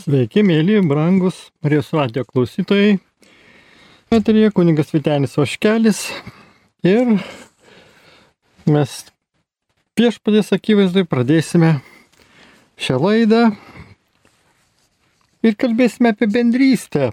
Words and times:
Sveiki, 0.00 0.40
mėly, 0.40 0.78
brangus 0.88 1.50
Marijos 1.60 1.90
radio 1.92 2.22
klausytojai. 2.24 2.94
Eterija 4.16 4.48
kuningas 4.54 4.94
Vitenis 4.94 5.34
Vaškelis. 5.36 5.98
Ir 6.88 7.10
mes 8.64 8.94
viešpadės 10.00 10.54
akivaizdai 10.56 11.04
pradėsime 11.10 11.74
šią 12.80 12.96
laidą 13.02 13.42
ir 15.44 15.58
kalbėsime 15.60 16.14
apie 16.14 16.30
bendrystę. 16.32 17.10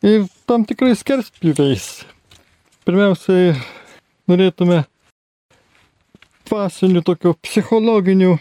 Ir 0.00 0.24
tam 0.48 0.64
tikrais 0.64 1.04
kerspjūviais. 1.04 1.90
Pirmiausiai 2.88 3.52
norėtume 4.30 4.86
dvasinių 6.48 7.04
tokių 7.12 7.36
psichologinių, 7.44 8.38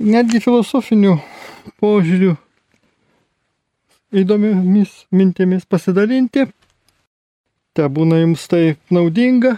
netgi 0.00 0.40
filosofinių 0.48 1.18
požiūrių 1.82 2.34
įdomiomis 4.14 4.92
mintimis 5.10 5.66
pasidalinti. 5.66 6.46
Te 7.74 7.86
būna 7.90 8.20
jums 8.22 8.46
tai 8.50 8.76
naudinga. 8.94 9.56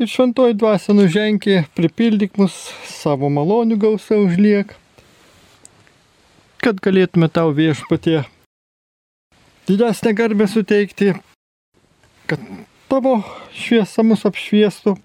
Ir 0.00 0.08
šventoji 0.08 0.56
dvasia 0.56 0.94
nuženkė, 0.96 1.66
pripildyk 1.76 2.38
mus 2.40 2.54
savo 2.88 3.28
malonių 3.28 3.76
gausą 3.82 4.22
užliek, 4.24 4.72
kad 6.64 6.80
galėtume 6.80 7.28
tau 7.28 7.52
viešpatie 7.52 8.22
didesnę 9.68 10.14
garbę 10.14 10.48
suteikti, 10.48 11.12
kad 12.26 12.40
tavo 12.88 13.20
šviesa 13.54 14.02
mus 14.02 14.24
apšviestų 14.26 14.96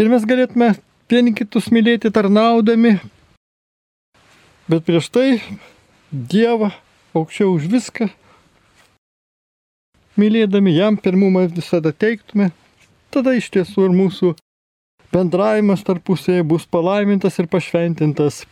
ir 0.00 0.10
mes 0.10 0.24
galėtume 0.26 0.72
vieni 1.12 1.34
kitus 1.36 1.68
mylėti 1.74 2.10
tarnaudami, 2.14 2.96
bet 4.68 4.84
prieš 4.84 5.08
tai 5.12 5.28
Dievą 6.08 6.70
aukščiau 7.16 7.50
už 7.56 7.66
viską, 7.68 8.06
mylėdami 10.16 10.72
jam 10.72 10.96
pirmumą 10.96 11.46
visada 11.52 11.92
teiktume, 11.92 12.50
tada 13.12 13.34
iš 13.36 13.50
tiesų 13.52 13.88
ir 13.88 13.96
mūsų 13.96 14.30
bendravimas 15.12 15.84
tarpusėje 15.84 16.46
bus 16.48 16.64
palaimintas 16.64 17.38
ir 17.40 17.48
pašventintas. 17.52 18.46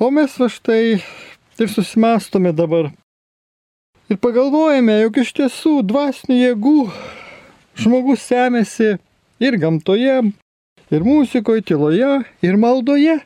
O 0.00 0.10
mes 0.10 0.34
va 0.40 0.48
štai 0.50 0.98
ir 0.98 1.70
susimastome 1.70 2.50
dabar 2.56 2.90
ir 4.10 4.18
pagalvojame, 4.18 4.98
jog 5.04 5.22
iš 5.22 5.32
tiesų 5.38 5.74
dvasinių 5.86 6.38
jėgų 6.40 6.76
žmogus 7.78 8.26
semėsi 8.26 8.96
ir 9.40 9.58
gamtoje, 9.62 10.20
ir 10.90 11.06
muzikoje, 11.06 11.62
tyloje, 11.70 12.14
ir 12.42 12.58
maldoje 12.58 13.20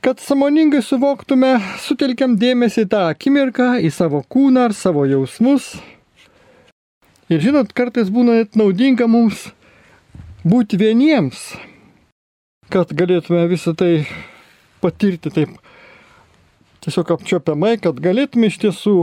kad 0.00 0.20
samoningai 0.22 0.80
suvoktume, 0.84 1.56
sutelkiam 1.82 2.36
dėmesį 2.40 2.86
tą 2.92 3.08
akimirką 3.12 3.74
į 3.84 3.90
savo 3.92 4.22
kūną 4.30 4.68
ar 4.68 4.74
savo 4.76 5.04
jausmus. 5.08 5.74
Ir 7.32 7.42
žinot, 7.42 7.72
kartais 7.76 8.10
būna 8.12 8.40
net 8.40 8.56
naudinga 8.58 9.08
mums 9.10 9.48
būti 10.44 10.78
vieniems, 10.80 11.52
kad 12.72 12.92
galėtume 12.96 13.44
visą 13.50 13.74
tai 13.78 14.06
patirti 14.82 15.32
taip 15.32 15.54
tiesiog 16.82 17.14
apčiopiamai, 17.16 17.76
kad 17.82 18.00
galėtume 18.02 18.50
iš 18.50 18.58
tiesų 18.64 18.96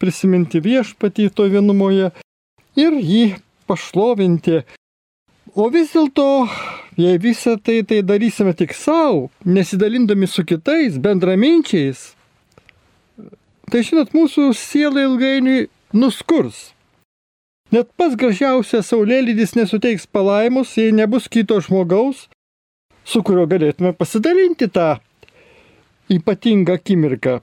prisiminti 0.00 0.62
viešpatį 0.64 1.28
to 1.34 1.48
vienumoje 1.52 2.12
ir 2.78 2.98
jį 2.98 3.24
pašlovinti. 3.68 4.62
O 5.58 5.68
vis 5.72 5.92
dėlto 5.92 6.48
Jei 6.98 7.18
visą 7.18 7.54
tai, 7.62 7.84
tai 7.86 8.02
darysime 8.02 8.50
tik 8.58 8.72
savo, 8.74 9.28
nesidalindami 9.46 10.26
su 10.26 10.42
kitais, 10.42 10.96
bendraminčiais, 10.98 12.00
tai 13.70 13.84
žinot, 13.86 14.10
mūsų 14.16 14.48
siela 14.58 15.04
ilgainiui 15.06 15.68
nuskurs. 15.94 16.72
Net 17.70 17.92
pats 17.94 18.16
gražiausias 18.18 18.90
saulėlydis 18.90 19.54
nesuteiks 19.54 20.08
palaimus, 20.10 20.72
jei 20.74 20.90
nebus 20.90 21.28
kito 21.30 21.60
žmogaus, 21.62 22.24
su 23.06 23.22
kuriuo 23.22 23.46
galėtume 23.46 23.92
pasidalinti 23.94 24.66
tą 24.66 24.96
ypatingą 26.10 26.80
akimirką. 26.80 27.36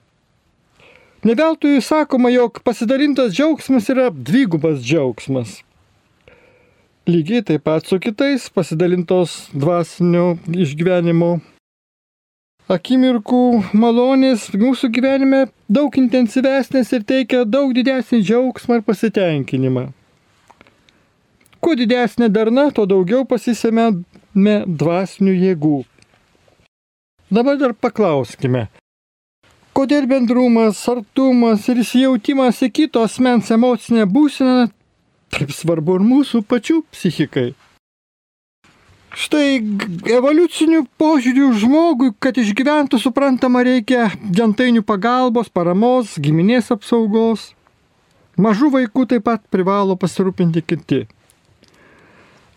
Neveltui 1.24 1.80
sakoma, 1.80 2.28
jog 2.34 2.60
pasidalintas 2.68 3.32
džiaugsmas 3.32 3.88
yra 3.94 4.10
dvigubas 4.12 4.84
džiaugsmas 4.84 5.62
lygiai 7.08 7.44
taip 7.46 7.64
pat 7.64 7.86
su 7.86 8.00
kitais 8.00 8.48
pasidalintos 8.50 9.36
dvasinio 9.54 10.38
išgyvenimo 10.50 11.36
akimirkų 12.72 13.42
malonės 13.78 14.48
mūsų 14.58 14.90
gyvenime 14.96 15.44
daug 15.70 15.94
intensyvesnės 16.02 16.94
ir 16.98 17.04
teikia 17.06 17.44
daug 17.46 17.76
didesnį 17.78 18.22
džiaugsmą 18.24 18.80
ir 18.80 18.86
pasitenkinimą. 18.88 19.84
Kuo 21.62 21.76
didesnė 21.78 22.30
darna, 22.30 22.72
tuo 22.74 22.88
daugiau 22.90 23.26
pasisėmėme 23.30 24.56
dvasinių 24.66 25.36
jėgų. 25.44 25.78
Dabar 27.30 27.58
dar 27.62 27.74
paklauskime, 27.74 28.68
kodėl 29.78 30.06
bendrumas, 30.10 30.82
artumas 30.90 31.70
ir 31.70 31.82
įsijautimas 31.82 32.62
į 32.66 32.72
kito 32.80 33.06
asmens 33.06 33.50
emocinę 33.54 34.06
būseną 34.10 34.70
taip 35.35 35.53
svarbu 35.53 36.00
ir 36.00 36.06
mūsų 36.06 36.44
pačių 36.47 36.81
psichikai. 36.94 37.53
Štai 39.16 39.62
evoliucinių 40.12 40.81
požiūrių 41.00 41.51
žmogui, 41.62 42.09
kad 42.19 42.35
išgyventų 42.35 43.00
suprantama 43.00 43.62
reikia 43.63 44.09
gentainių 44.19 44.84
pagalbos, 44.84 45.47
paramos, 45.47 46.18
giminės 46.19 46.68
apsaugos. 46.75 47.53
Mažų 48.35 48.73
vaikų 48.73 49.06
taip 49.13 49.23
pat 49.29 49.46
privalo 49.47 49.96
pasirūpinti 49.96 50.66
kiti. 50.68 51.06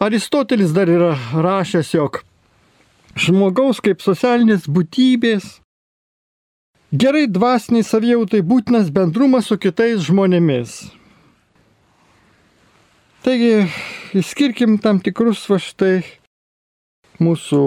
Aristotelis 0.02 0.74
dar 0.74 0.90
yra 0.90 1.12
rašęs, 1.30 1.94
jog 1.94 2.20
žmogaus 3.18 3.78
kaip 3.82 4.02
socialinės 4.02 4.66
būtybės 4.66 5.46
gerai 6.90 7.26
dvasiniai 7.30 7.86
savijautai 7.86 8.42
būtinas 8.42 8.90
bendrumas 8.94 9.46
su 9.50 9.58
kitais 9.62 10.02
žmonėmis. 10.10 10.97
Taigi, 13.28 13.66
išskirkim 14.16 14.78
tam 14.80 15.02
tikrus 15.04 15.42
va 15.52 15.58
štai 15.60 15.98
mūsų 17.20 17.58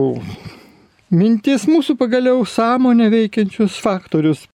mintis, 1.14 1.68
mūsų 1.70 1.94
pagaliau 2.00 2.42
sąmonę 2.50 3.12
veikiančius 3.14 3.76
faktorius. 3.84 4.48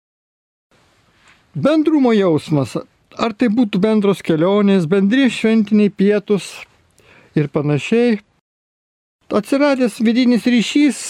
Bendrumo 1.54 2.16
jausmas, 2.18 2.74
ar 3.22 3.38
tai 3.38 3.52
būtų 3.54 3.84
bendros 3.86 4.26
kelionės, 4.26 4.90
bendri 4.90 5.30
šventiniai 5.30 5.94
pietus 5.94 6.50
ir 7.38 7.54
panašiai. 7.54 8.18
Atsiradęs 9.30 10.02
vidinis 10.02 10.50
ryšys 10.50 11.06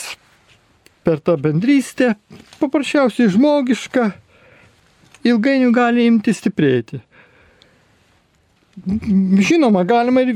per 1.08 1.24
tą 1.24 1.40
bendrystę, 1.40 2.18
paprasčiausiai 2.60 3.32
žmogiška, 3.32 4.12
ilgainiui 5.24 5.72
gali 5.72 6.12
imti 6.12 6.36
stiprėti. 6.36 7.00
Žinoma, 9.40 9.84
galima 9.84 10.22
ir, 10.22 10.36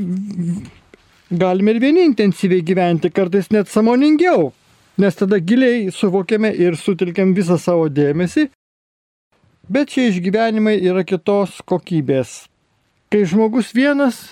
galime 1.30 1.70
ir 1.70 1.80
vieni 1.80 2.06
intensyviai 2.08 2.64
gyventi, 2.64 3.10
kartais 3.10 3.50
net 3.52 3.68
samoningiau, 3.68 4.52
nes 4.98 5.14
tada 5.16 5.38
giliai 5.38 5.90
suvokiame 5.92 6.54
ir 6.56 6.76
sutelkiam 6.80 7.34
visą 7.36 7.58
savo 7.60 7.90
dėmesį, 7.92 8.48
bet 9.68 9.92
šie 9.92 10.08
išgyvenimai 10.14 10.78
yra 10.80 11.04
kitos 11.04 11.60
kokybės. 11.68 12.48
Kai 13.12 13.26
žmogus 13.28 13.74
vienas, 13.76 14.22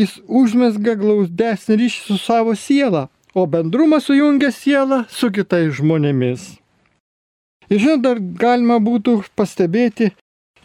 jis 0.00 0.16
užmesga 0.24 0.96
glausdesnį 0.96 1.82
ryšį 1.82 2.04
su 2.06 2.18
savo 2.22 2.56
siela, 2.56 3.08
o 3.34 3.44
bendrumas 3.46 4.08
sujungia 4.08 4.50
sielą 4.54 5.04
su 5.12 5.28
kitais 5.30 5.74
žmonėmis. 5.76 6.56
Ir 7.70 7.78
žinot, 7.78 8.00
dar 8.02 8.18
galima 8.18 8.80
būtų 8.82 9.20
pastebėti, 9.38 10.14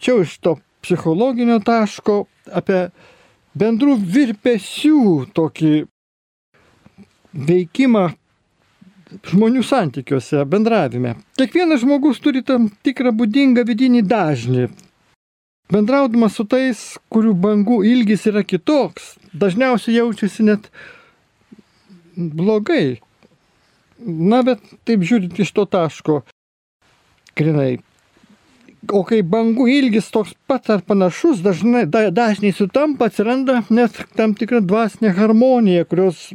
čia 0.00 0.22
iš 0.24 0.40
to 0.42 0.56
psichologinio 0.86 1.58
taško, 1.66 2.20
apie 2.54 2.86
bendrų 3.58 3.96
virpesių 3.98 5.02
tokį 5.34 5.72
veikimą 7.48 8.06
žmonių 9.26 9.62
santykiuose, 9.66 10.42
bendravime. 10.50 11.16
Kiekvienas 11.38 11.82
žmogus 11.82 12.20
turi 12.22 12.42
tam 12.46 12.68
tikrą 12.86 13.12
būdingą 13.16 13.64
vidinį 13.66 14.02
dažnį. 14.06 14.68
Bendraudamas 15.72 16.36
su 16.38 16.46
tais, 16.46 16.82
kurių 17.10 17.32
bangų 17.42 17.80
ilgis 17.90 18.28
yra 18.30 18.44
kitoks, 18.46 19.16
dažniausiai 19.34 19.98
jaučiasi 19.98 20.46
net 20.46 20.70
blogai. 22.14 23.00
Na, 24.06 24.44
bet 24.46 24.62
taip 24.86 25.02
žiūrint 25.08 25.38
iš 25.42 25.50
to 25.56 25.64
taško, 25.66 26.20
grinai 27.34 27.80
O 28.92 29.02
kai 29.08 29.22
bangų 29.24 29.66
ilgis 29.72 30.10
toks 30.14 30.34
pat 30.46 30.68
ar 30.70 30.82
panašus, 30.86 31.40
dažnai, 31.42 31.86
da, 31.90 32.10
dažnai 32.14 32.52
sutampa, 32.54 33.08
atsiranda 33.08 33.62
net 33.70 33.96
tam 34.14 34.34
tikra 34.36 34.60
dvasinė 34.62 35.14
harmonija, 35.16 35.86
kurios 35.88 36.28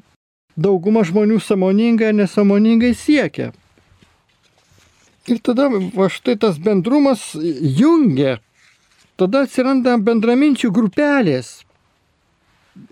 dauguma 0.57 1.03
žmonių 1.07 1.39
samoningai 1.39 2.09
ar 2.11 2.17
nesamoningai 2.17 2.93
siekia. 2.97 3.51
Ir 5.29 5.39
tada 5.45 5.69
va 5.69 6.09
štai 6.09 6.35
tas 6.41 6.57
bendrumas 6.57 7.31
jungia. 7.37 8.39
Tada 9.21 9.45
atsiranda 9.45 9.99
bendraminčių 10.01 10.71
grupelės. 10.73 11.61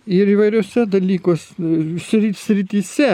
Ir 0.05 0.29
įvairiuose 0.35 0.85
dalykuose, 0.91 1.55
srityse. 2.05 3.11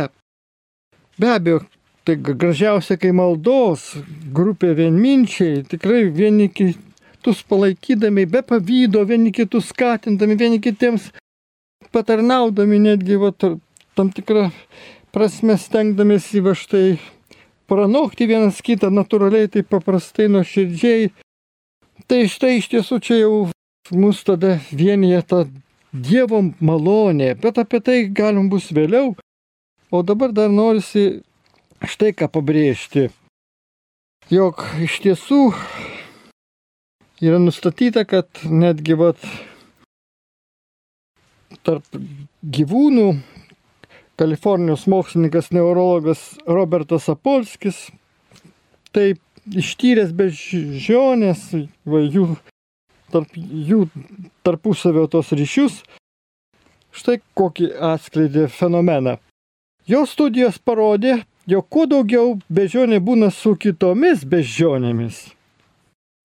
Be 1.16 1.32
abejo, 1.32 1.62
tai 2.06 2.16
gražiausia, 2.22 3.00
kai 3.02 3.12
maldos 3.18 3.96
grupė 4.36 4.76
vienminčiai, 4.78 5.64
tikrai 5.66 6.06
vieni 6.14 6.48
kitus 6.54 7.42
palaikydami, 7.50 8.28
be 8.30 8.44
pavydo, 8.46 9.02
vieni 9.10 9.34
kitus 9.34 9.72
skatindami, 9.74 10.38
vieni 10.38 10.62
kitiems 10.62 11.10
patarnaudami, 11.96 12.80
netgi 12.84 13.18
va, 13.22 13.34
tam 13.98 14.14
tikrą 14.14 14.52
prasme 15.16 15.58
stengdamėsi 15.58 16.44
va 16.46 16.54
štai 16.54 16.98
pranokti 17.72 18.30
vienas 18.30 18.62
kitą 18.62 18.92
natūraliai, 18.94 19.50
taip 19.50 19.72
paprastai, 19.74 20.30
nuoširdžiai. 20.30 21.10
Tai 22.06 22.26
štai 22.30 22.58
iš 22.60 22.70
tiesų 22.74 23.00
čia 23.02 23.22
jau 23.24 23.36
mus 23.96 24.22
tada 24.28 24.60
vienyje 24.72 25.22
ta 25.26 25.46
Dievo 25.96 26.42
malonė, 26.60 27.38
bet 27.40 27.56
apie 27.62 27.80
tai 27.80 28.02
galim 28.12 28.50
bus 28.52 28.68
vėliau. 28.76 29.14
O 29.96 30.02
dabar 30.04 30.34
dar 30.36 30.50
norisi 30.52 31.22
štai 31.90 32.14
ką 32.18 32.30
pabrėžti, 32.32 33.10
jog 34.32 34.62
iš 34.82 35.00
tiesų 35.04 35.42
yra 37.24 37.40
nustatyta, 37.42 38.06
kad 38.10 38.28
netgi 38.46 38.98
vat 39.00 39.22
tarp 41.66 41.86
gyvūnų 42.42 43.08
Kalifornijos 44.16 44.86
mokslininkas 44.88 45.50
neurologas 45.52 46.22
Robertas 46.48 47.10
Apolskis 47.12 47.90
taip 48.96 49.20
ištyręs 49.52 50.14
bežionės, 50.16 51.50
va, 51.84 52.00
jų, 52.00 52.30
tarp, 53.12 53.36
jų 53.36 53.86
tarpusavio 54.48 55.06
tos 55.12 55.34
ryšius, 55.36 55.82
štai 56.96 57.20
kokį 57.36 57.74
atskleidė 57.92 58.48
fenomeną. 58.48 59.18
Jo 59.86 60.06
studijos 60.10 60.58
parodė, 60.64 61.20
jog 61.48 61.66
kuo 61.70 61.86
daugiau 61.90 62.36
bežionė 62.50 63.00
būna 63.00 63.32
su 63.32 63.56
kitomis 63.56 64.24
bežionėmis, 64.28 65.24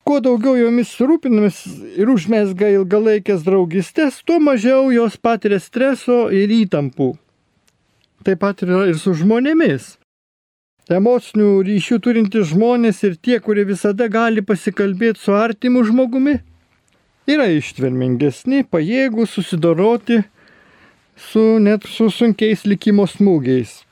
kuo 0.04 0.20
daugiau 0.24 0.56
jomis 0.58 0.92
rūpinamis 1.00 1.64
ir 1.96 2.12
užmesga 2.12 2.70
ilgalaikės 2.76 3.42
draugystės, 3.46 4.22
tuo 4.24 4.40
mažiau 4.40 4.92
jos 4.94 5.16
patiria 5.16 5.60
streso 5.60 6.28
ir 6.30 6.52
įtampų 6.64 7.12
taip 8.24 8.40
pat 8.40 8.62
yra 8.64 8.84
ir 8.90 8.98
su 9.00 9.14
žmonėmis. 9.16 9.96
Emocinių 10.90 11.60
ryšių 11.66 11.98
turintys 12.02 12.50
žmonės 12.50 13.02
ir 13.06 13.16
tie, 13.16 13.38
kurie 13.40 13.64
visada 13.68 14.08
gali 14.10 14.42
pasikalbėti 14.42 15.22
su 15.22 15.36
artimu 15.38 15.84
žmogumi, 15.86 16.40
yra 17.30 17.46
ištvermingesni, 17.54 18.64
pajėgų 18.66 19.26
susidoroti 19.30 20.24
su 21.30 21.44
net 21.62 21.86
su 21.86 22.10
sunkiais 22.10 22.66
likimo 22.66 23.06
smūgiais. 23.06 23.84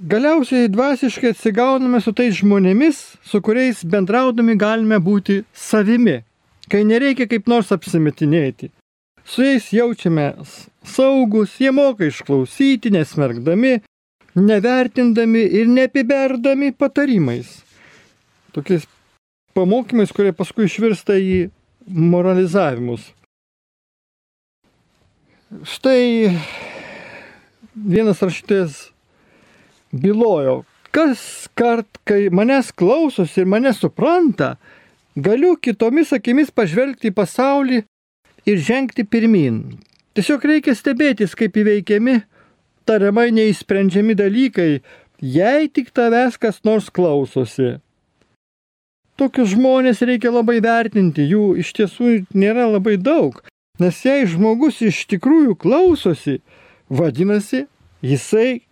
Galiausiai 0.00 0.68
dvasiškai 0.68 1.30
atsigauname 1.32 2.02
su 2.04 2.12
tais 2.12 2.34
žmonėmis, 2.36 2.98
su 3.24 3.40
kuriais 3.40 3.78
bendraudami 3.80 4.56
galime 4.60 4.98
būti 5.00 5.38
savimi, 5.56 6.18
kai 6.68 6.82
nereikia 6.84 7.24
kaip 7.30 7.46
nors 7.48 7.70
apsimetinėti. 7.72 8.68
Su 9.24 9.46
jais 9.46 9.70
jaučiame 9.72 10.34
saugus, 10.84 11.54
jie 11.62 11.72
moka 11.72 12.04
išklausyti, 12.10 12.92
nesmergdami, 12.92 13.78
nevertindami 14.36 15.44
ir 15.60 15.70
neapiberdami 15.72 16.74
patarimais. 16.76 17.62
Tokiais 18.52 18.84
pamokymais, 19.56 20.12
kurie 20.12 20.34
paskui 20.36 20.68
išvirsta 20.68 21.16
į 21.16 21.46
moralizavimus. 21.88 23.08
Štai 25.64 26.36
vienas 27.72 28.20
rašytojas 28.20 28.90
bylojo, 30.02 30.62
kas 30.94 31.48
kart, 31.58 31.88
kai 32.08 32.28
manęs 32.32 32.72
klausosi 32.72 33.42
ir 33.42 33.50
mane 33.50 33.72
supranta, 33.76 34.56
galiu 35.16 35.56
kitomis 35.56 36.12
akimis 36.16 36.52
pažvelgti 36.52 37.10
į 37.10 37.16
pasaulį 37.16 37.82
ir 38.46 38.62
žengti 38.62 39.04
pirmin. 39.04 39.60
Tiesiog 40.16 40.44
reikia 40.48 40.76
stebėtis, 40.76 41.34
kaip 41.36 41.56
įveikiami 41.60 42.20
tariamai 42.88 43.28
neįsprendžiami 43.34 44.14
dalykai, 44.16 44.70
jei 45.20 45.68
tik 45.68 45.90
tavęs 45.96 46.38
kas 46.40 46.62
nors 46.64 46.88
klausosi. 46.88 47.76
Tokius 49.16 49.54
žmonės 49.54 50.02
reikia 50.04 50.30
labai 50.32 50.58
vertinti, 50.60 51.24
jų 51.24 51.56
iš 51.62 51.72
tiesų 51.78 52.12
nėra 52.36 52.66
labai 52.68 52.98
daug, 53.00 53.40
nes 53.80 54.02
jei 54.04 54.26
žmogus 54.28 54.82
iš 54.84 55.06
tikrųjų 55.08 55.56
klausosi, 55.56 56.42
vadinasi, 56.92 57.64
jisai 58.04 58.65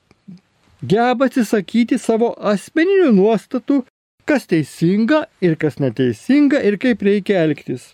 geba 0.88 1.28
atsisakyti 1.28 1.98
savo 1.98 2.32
asmeninių 2.52 3.12
nuostatų, 3.16 3.82
kas 4.28 4.48
teisinga 4.50 5.24
ir 5.44 5.56
kas 5.60 5.78
neteisinga 5.82 6.60
ir 6.64 6.78
kaip 6.80 7.04
reikia 7.04 7.44
elgtis. 7.44 7.92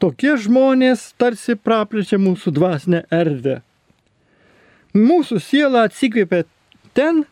Tokie 0.00 0.34
žmonės 0.40 1.12
tarsi 1.16 1.56
praplečia 1.56 2.18
mūsų 2.20 2.52
dvasinę 2.58 3.04
erdvę. 3.12 3.60
Mūsų 4.96 5.40
siela 5.44 5.86
atsikvėpia 5.88 6.44
ten, 6.96 7.24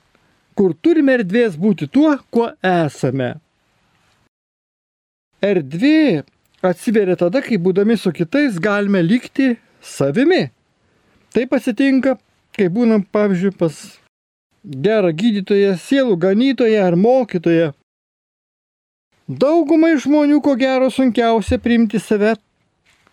kur 0.56 0.75
turime 0.81 1.19
erdvės 1.19 1.59
būti 1.61 1.88
tuo, 1.93 2.15
kuo 2.32 2.50
esame. 2.65 3.35
Erdvė 5.44 6.25
atsiveria 6.65 7.17
tada, 7.20 7.43
kai 7.44 7.61
būdami 7.61 7.99
su 8.00 8.12
kitais 8.17 8.56
galime 8.61 9.03
likti 9.05 9.55
savimi. 9.85 10.47
Tai 11.37 11.44
pasitinka, 11.50 12.17
kai 12.56 12.70
būnam, 12.73 13.05
pavyzdžiui, 13.12 13.53
pas 13.59 13.77
gerą 14.64 15.12
gydytoją, 15.12 15.76
sielų 15.78 16.16
ganytoją 16.16 16.87
ar 16.87 16.96
mokytoją. 16.96 17.72
Daugumai 19.28 19.94
žmonių, 20.00 20.40
ko 20.44 20.55
gero, 20.61 20.90
sunkiausia 20.93 21.58
priimti 21.61 22.00
save 22.00 22.34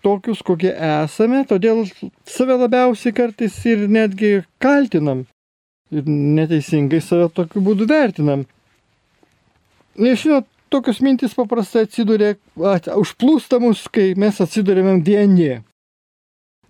tokius, 0.04 0.42
kokie 0.44 0.72
esame, 0.74 1.44
todėl 1.48 1.86
save 2.28 2.58
labiausiai 2.60 3.16
kartais 3.16 3.56
ir 3.70 3.86
netgi 3.88 4.42
kaltinam. 4.60 5.26
Ir 5.92 6.08
neteisingai 6.08 7.02
save 7.04 7.30
tokiu 7.36 7.64
būdu 7.64 7.88
vertinam. 7.88 8.46
Nežinot, 10.00 10.48
tokios 10.72 11.02
mintis 11.04 11.36
paprastai 11.36 11.86
atsiduria, 11.88 12.36
užplūsta 12.56 13.60
mus, 13.64 13.84
kai 13.92 14.14
mes 14.20 14.40
atsidurėme 14.44 15.00
vieni. 15.04 15.60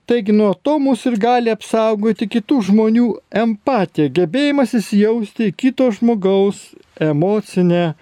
Taigi 0.09 0.33
nuo 0.35 0.51
to 0.53 0.77
mus 0.81 1.05
ir 1.07 1.15
gali 1.21 1.51
apsaugoti 1.53 2.27
kitų 2.27 2.59
žmonių 2.71 3.07
empatija, 3.43 4.11
gebėjimas 4.11 4.75
įsijausti 4.79 5.51
į 5.51 5.55
kito 5.63 5.87
žmogaus 5.95 6.71
emocinę 6.99 7.93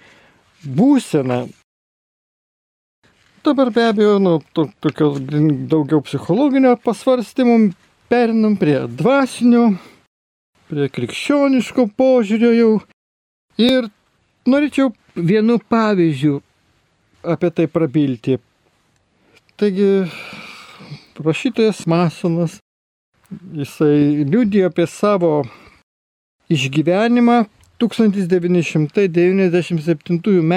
būseną, 0.64 1.44
Dabar 3.44 3.70
be 3.70 3.84
abejo, 3.88 4.18
nu, 4.18 4.42
to, 4.52 4.66
tokios 4.84 5.16
daugiau 5.72 6.02
psichologinio 6.04 6.74
pasvarstymų, 6.84 7.70
perinam 8.12 8.58
prie 8.60 8.82
dvasinio, 8.84 9.62
prie 10.68 10.88
krikščioniško 10.92 11.86
požiūrio 11.96 12.50
jau. 12.52 12.74
Ir 13.56 13.88
norėčiau 14.44 14.92
vienu 15.16 15.56
pavyzdžiu 15.72 16.34
apie 17.24 17.50
tai 17.56 17.66
prabilti. 17.72 18.36
Taigi, 19.56 19.88
rašytojas 21.24 21.86
Masonas, 21.86 22.58
jisai 23.54 24.24
liūdėjo 24.26 24.66
apie 24.70 24.86
savo 24.90 25.44
išgyvenimą 26.50 27.44
1997 27.80 30.40
m. 30.40 30.54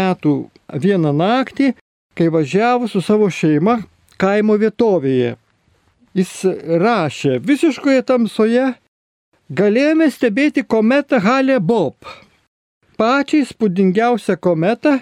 vieną 0.73 1.13
naktį, 1.15 1.73
kai 2.17 2.27
važiavo 2.29 2.87
su 2.91 3.01
savo 3.01 3.29
šeima 3.29 3.81
kaimo 4.19 4.53
vietovėje. 4.59 5.37
Jis 6.13 6.45
rašė, 6.83 7.39
visiškoje 7.41 8.01
tamsoje 8.05 8.73
galėjome 9.49 10.11
stebėti 10.13 10.63
kometą 10.63 11.19
Halė 11.23 11.59
Bob. 11.59 11.95
Pačią 12.97 13.37
įspūdingiausią 13.41 14.37
kometą, 14.37 14.99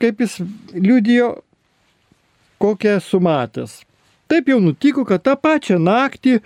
kaip 0.00 0.20
jis 0.24 0.40
liudijo, 0.72 1.42
kokią 2.60 3.00
sumatęs. 3.04 3.89
Taip 4.30 4.48
jau 4.48 4.60
nutiko, 4.62 5.02
kad 5.04 5.24
tą 5.26 5.34
pačią 5.34 5.80
naktį 5.82 6.38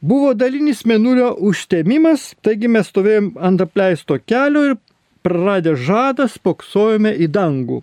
buvo 0.00 0.32
dalinis 0.34 0.84
menulio 0.88 1.34
užtemimas, 1.48 2.30
taigi 2.40 2.70
mes 2.72 2.88
stovėjom 2.88 3.34
ant 3.36 3.60
apleisto 3.60 4.16
kelio 4.24 4.62
ir 4.70 4.78
praradę 5.26 5.74
žadą 5.76 6.28
spoksojome 6.32 7.12
į 7.12 7.28
dangų. 7.36 7.82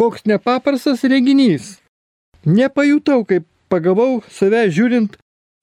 Koks 0.00 0.24
nepaprastas 0.24 1.04
reginys. 1.04 1.76
Nepajutau, 2.48 3.22
kaip 3.28 3.44
pagavau 3.70 4.22
save 4.32 4.64
žiūrint 4.72 5.18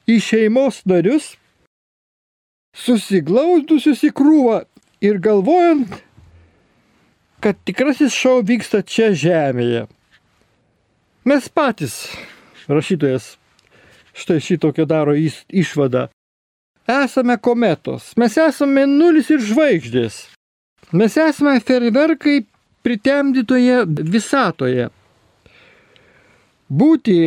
į 0.10 0.20
šeimos 0.24 0.84
narius, 0.90 1.34
susiglaudusius 2.78 4.06
į 4.08 4.12
krūvą 4.16 4.62
ir 5.04 5.20
galvojant, 5.24 5.92
kad 7.44 7.58
tikrasis 7.66 8.16
šau 8.16 8.42
vyksta 8.46 8.84
čia 8.84 9.12
žemėje. 9.16 9.88
Mes 11.28 11.50
patys, 11.52 12.02
rašytojas, 12.70 13.34
štai 14.14 14.40
šitokią 14.44 14.86
daro 14.90 15.16
išvadą. 15.18 16.08
Esame 16.90 17.38
kometos, 17.38 18.14
mes 18.18 18.38
esame 18.38 18.86
nulis 18.90 19.30
ir 19.30 19.44
žvaigždės. 19.46 20.24
Mes 20.94 21.18
esame 21.22 21.60
ferverkai 21.62 22.40
pritemdytoje 22.82 23.84
visatoje. 24.10 24.88
Būti 26.70 27.18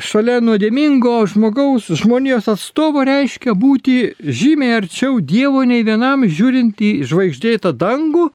šalia 0.00 0.40
nuodėmingo 0.44 1.18
žmogaus, 1.28 1.88
žmonijos 2.00 2.48
atstovo 2.52 3.04
reiškia 3.04 3.52
būti 3.56 3.96
žymiai 4.20 4.80
arčiau 4.80 5.20
Dievo 5.20 5.64
nei 5.68 5.84
vienam 5.84 6.24
žiūrint 6.24 6.80
į 6.80 6.92
žvaigždėtą 7.08 7.72
dangų 7.76 8.28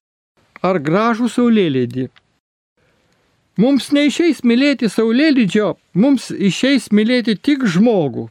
ar 0.65 0.81
gražų 0.81 1.29
saulėlydį. 1.29 2.09
Mums 3.61 3.89
neišeis 3.93 4.41
mylėti 4.47 4.89
saulėlydžio, 4.89 5.75
mums 5.93 6.29
išeis 6.31 6.89
mylėti 6.95 7.35
tik 7.37 7.67
žmogų. 7.69 8.29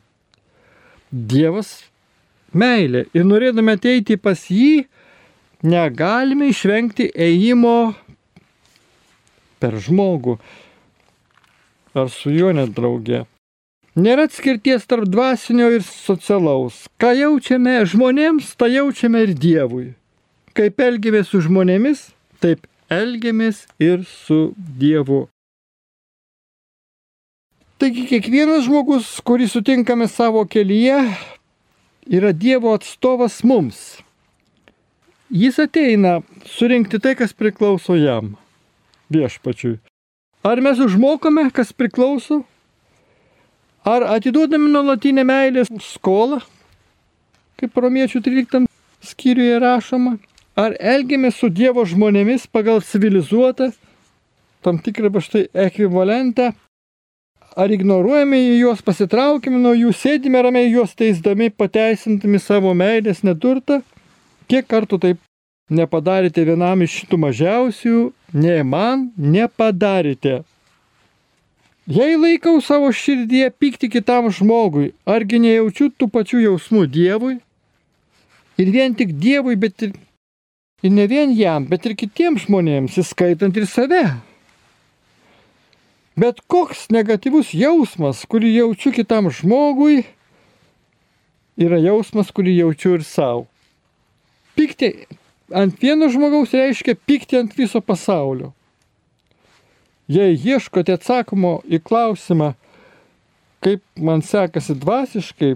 Dievas 1.10 1.74
meilė 2.52 3.04
ir 3.14 3.26
norėdami 3.28 3.76
ateiti 3.76 4.16
pas 4.18 4.42
jį, 4.50 4.86
negalime 5.62 6.48
išvengti 6.50 7.10
ėjimo 7.14 7.76
per 9.60 9.76
žmogų 9.84 10.38
ar 11.94 12.10
su 12.10 12.30
juo 12.30 12.52
net 12.54 12.72
draugė. 12.76 13.24
Nėra 14.00 14.28
atskirties 14.28 14.86
tarp 14.88 15.08
dvasinio 15.10 15.68
ir 15.74 15.82
socialaus. 15.84 16.84
Ką 17.00 17.10
jaučiame 17.18 17.80
žmonėms, 17.90 18.54
tą 18.56 18.70
jaučiame 18.70 19.24
ir 19.26 19.34
Dievui. 19.34 19.86
Kaip 20.54 20.78
elgiamės 20.82 21.32
su 21.32 21.42
žmonėmis, 21.42 22.06
taip 22.42 22.69
elgiamės 22.90 23.64
ir 23.78 24.02
su 24.04 24.50
Dievu. 24.56 25.28
Taigi 27.80 28.04
kiekvienas 28.10 28.66
žmogus, 28.66 29.08
kurį 29.24 29.46
sutinkame 29.48 30.08
savo 30.10 30.42
kelyje, 30.44 30.98
yra 32.10 32.34
Dievo 32.36 32.74
atstovas 32.76 33.38
mums. 33.46 34.00
Jis 35.30 35.60
ateina 35.62 36.18
surinkti 36.44 36.98
tai, 37.00 37.14
kas 37.16 37.32
priklauso 37.32 37.94
jam, 37.96 38.34
viešpačiui. 39.14 39.78
Ar 40.44 40.60
mes 40.60 40.80
užmokame, 40.82 41.46
kas 41.54 41.70
priklauso? 41.72 42.42
Ar 43.86 44.04
atiduodami 44.16 44.68
nuolatinę 44.72 45.24
meilę 45.24 45.64
skolą, 45.80 46.40
kaip 47.60 47.78
romiečių 47.80 48.20
13 48.26 48.66
skyriuje 49.00 49.60
rašoma? 49.62 50.18
Ar 50.58 50.74
elgiamės 50.80 51.38
su 51.38 51.48
Dievo 51.48 51.84
žmonėmis 51.86 52.48
pagal 52.50 52.82
civilizuotą, 52.82 53.70
tam 54.66 54.80
tikrą 54.82 55.12
štai 55.22 55.46
ekvivalentą? 55.54 56.50
Ar 57.56 57.70
ignoruojame 57.70 58.38
juos, 58.58 58.82
pasitraukime 58.82 59.58
nuo 59.58 59.72
jų, 59.74 59.90
sėdime 59.94 60.42
ramiai 60.42 60.70
juos 60.70 60.94
teisdami, 60.94 61.50
pateisintami 61.50 62.38
savo 62.38 62.74
meilės 62.74 63.24
neturtą? 63.26 63.80
Kiek 64.50 64.66
kartų 64.70 64.98
taip 65.02 65.18
nepadarėte 65.70 66.44
vienam 66.46 66.82
iš 66.82 67.00
šitų 67.00 67.18
mažiausių, 67.24 67.96
nei 68.34 68.62
man 68.66 69.10
nepadarėte. 69.16 70.42
Jei 71.90 72.14
laikau 72.14 72.60
savo 72.62 72.92
širdyje 72.94 73.50
pykti 73.58 73.90
kitam 73.90 74.28
žmogui, 74.30 74.92
argi 75.06 75.40
nejaučiu 75.42 75.88
tų 75.90 76.06
pačių 76.14 76.44
jausmų 76.44 76.84
Dievui? 76.86 77.40
Ir 78.62 78.70
vien 78.70 78.94
tik 78.94 79.16
Dievui, 79.18 79.56
bet 79.58 79.82
ir, 79.82 79.96
ir 80.82 80.90
ne 80.90 81.06
vien 81.10 81.32
jam, 81.36 81.66
bet 81.68 81.86
ir 81.86 81.96
kitiems 81.98 82.46
žmonėms, 82.46 82.98
įskaitant 83.00 83.56
ir 83.56 83.68
save. 83.68 84.04
Bet 86.20 86.42
koks 86.50 86.88
negatyvus 86.92 87.54
jausmas, 87.56 88.24
kurį 88.28 88.52
jaučiu 88.56 88.92
kitam 88.92 89.30
žmogui, 89.32 90.02
yra 91.60 91.78
jausmas, 91.80 92.32
kurį 92.34 92.58
jaučiu 92.58 92.96
ir 92.98 93.06
savo. 93.06 93.46
Pykti 94.56 94.92
ant 95.54 95.76
vieno 95.82 96.08
žmogaus 96.10 96.52
reiškia 96.54 96.96
pykti 97.06 97.38
ant 97.40 97.54
viso 97.58 97.80
pasaulio. 97.80 98.52
Jei 100.10 100.34
ieškote 100.34 100.96
atsakymo 100.96 101.60
į 101.70 101.78
klausimą, 101.86 102.54
kaip 103.62 103.82
man 103.94 104.24
sekasi 104.26 104.74
dvasiškai, 104.80 105.54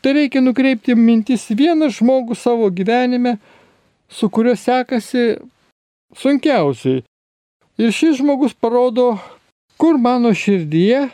tai 0.00 0.12
reikia 0.16 0.42
nukreipti 0.44 0.94
mintis 0.94 1.48
vieną 1.50 1.90
žmogų 1.96 2.36
savo 2.38 2.68
gyvenime, 2.70 3.38
su 4.10 4.28
kuriuo 4.30 4.56
sekasi 4.56 5.38
sunkiausiai. 6.16 7.04
Ir 7.80 7.92
šis 7.96 8.18
žmogus 8.20 8.52
parodo, 8.54 9.14
kur 9.80 9.96
mano 9.96 10.34
širdyje 10.36 11.06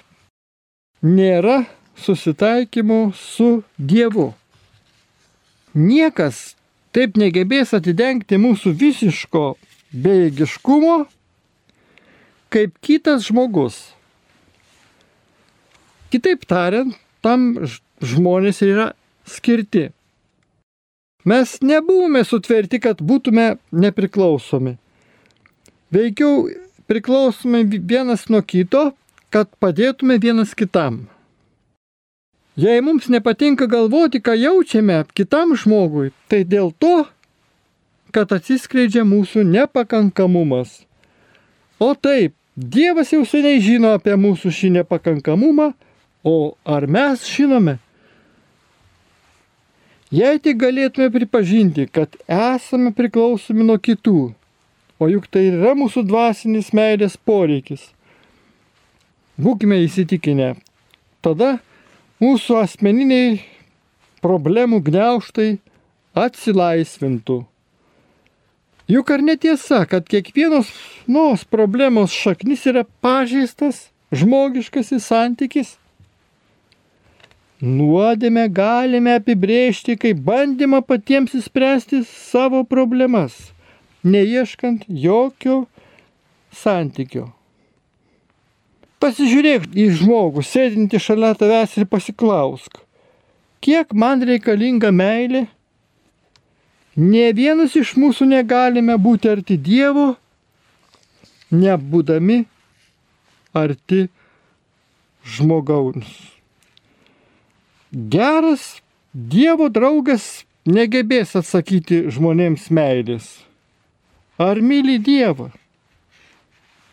nėra 1.07 1.61
susitaikymo 2.03 3.13
su 3.15 3.63
Dievu. 3.79 4.33
Niekas 5.77 6.57
taip 6.97 7.19
negebės 7.21 7.75
atidengti 7.77 8.39
mūsų 8.41 8.73
visiško 8.81 9.45
bejėgiškumo, 9.93 10.97
kaip 12.53 12.79
kitas 12.81 13.29
žmogus. 13.29 13.77
Kitaip 16.11 16.47
tariant, 16.49 16.97
tam 17.21 17.53
žmonės 18.01 18.63
yra 18.65 18.93
skirti. 19.29 19.91
Mes 21.27 21.57
nebuvome 21.61 22.23
sutverti, 22.25 22.79
kad 22.79 23.03
būtume 23.03 23.57
nepriklausomi. 23.75 24.77
Veikiau 25.91 26.47
priklausome 26.87 27.65
vienas 27.67 28.29
nuo 28.31 28.45
kito, 28.47 28.93
kad 29.35 29.51
padėtume 29.59 30.21
vienas 30.23 30.55
kitam. 30.55 31.09
Jei 32.57 32.81
mums 32.81 33.11
nepatinka 33.13 33.67
galvoti, 33.69 34.23
ką 34.23 34.37
jaučiame 34.39 35.03
kitam 35.19 35.57
žmogui, 35.59 36.13
tai 36.31 36.45
dėl 36.47 36.71
to, 36.79 37.05
kad 38.15 38.31
atsiskleidžia 38.33 39.03
mūsų 39.05 39.43
nepakankamumas. 39.51 40.85
O 41.83 41.93
taip, 41.93 42.33
Dievas 42.57 43.11
jau 43.13 43.21
seniai 43.29 43.59
žino 43.61 43.91
apie 43.93 44.15
mūsų 44.17 44.49
šį 44.49 44.69
nepakankamumą, 44.79 45.75
o 46.25 46.55
ar 46.65 46.87
mes 46.89 47.27
žinome? 47.29 47.75
Jei 50.15 50.39
tik 50.39 50.61
galėtume 50.63 51.09
pripažinti, 51.11 51.89
kad 51.91 52.13
esame 52.31 52.93
priklausomi 52.95 53.65
nuo 53.67 53.75
kitų, 53.75 54.21
o 55.03 55.09
juk 55.11 55.25
tai 55.27 55.49
yra 55.49 55.73
mūsų 55.75 56.05
dvasinis 56.07 56.69
meilės 56.71 57.17
poreikis, 57.19 57.89
būkime 59.35 59.81
įsitikinę, 59.83 60.53
tada 61.27 61.57
mūsų 62.23 62.61
asmeniniai 62.61 63.41
problemų 64.23 64.79
gneuštai 64.87 65.57
atsilaisvintų. 66.15 67.41
Juk 68.87 69.11
ar 69.11 69.27
netiesa, 69.27 69.83
kad 69.91 70.07
kiekvienos 70.07 70.71
nuos 71.11 71.43
problemos 71.43 72.15
šaknis 72.15 72.63
yra 72.71 72.87
pažeistas 73.03 73.89
žmogiškasis 74.15 75.11
santykis? 75.11 75.75
Nuodėmę 77.65 78.51
galime 78.53 79.15
apibrėžti 79.17 79.95
kaip 79.97 80.19
bandymą 80.21 80.83
patiems 80.85 81.33
įspręsti 81.39 82.03
savo 82.05 82.65
problemas, 82.69 83.33
neieškant 84.05 84.85
jokio 84.89 85.63
santykio. 86.53 87.31
Pasižiūrėk 89.01 89.71
į 89.73 89.89
žmogų, 90.03 90.45
sėdinti 90.45 91.01
šalia 91.01 91.33
tavęs 91.33 91.79
ir 91.81 91.89
pasiklausk, 91.89 92.77
kiek 93.65 93.97
man 93.97 94.21
reikalinga 94.21 94.93
meilė? 94.93 95.47
Ne 96.97 97.33
vienas 97.33 97.73
iš 97.77 97.97
mūsų 97.97 98.29
negalime 98.37 99.01
būti 99.01 99.33
arti 99.33 99.57
Dievo, 99.57 100.15
nebūdami 101.53 102.43
arti 103.57 104.07
žmogaus. 105.25 106.36
Geras 107.93 108.83
Dievo 109.15 109.69
draugas 109.73 110.45
negebės 110.67 111.37
atsakyti 111.39 112.03
žmonėms 112.13 112.67
meilės. 112.75 113.29
Ar 114.37 114.59
myli 114.61 114.99
Dievą? 115.01 115.53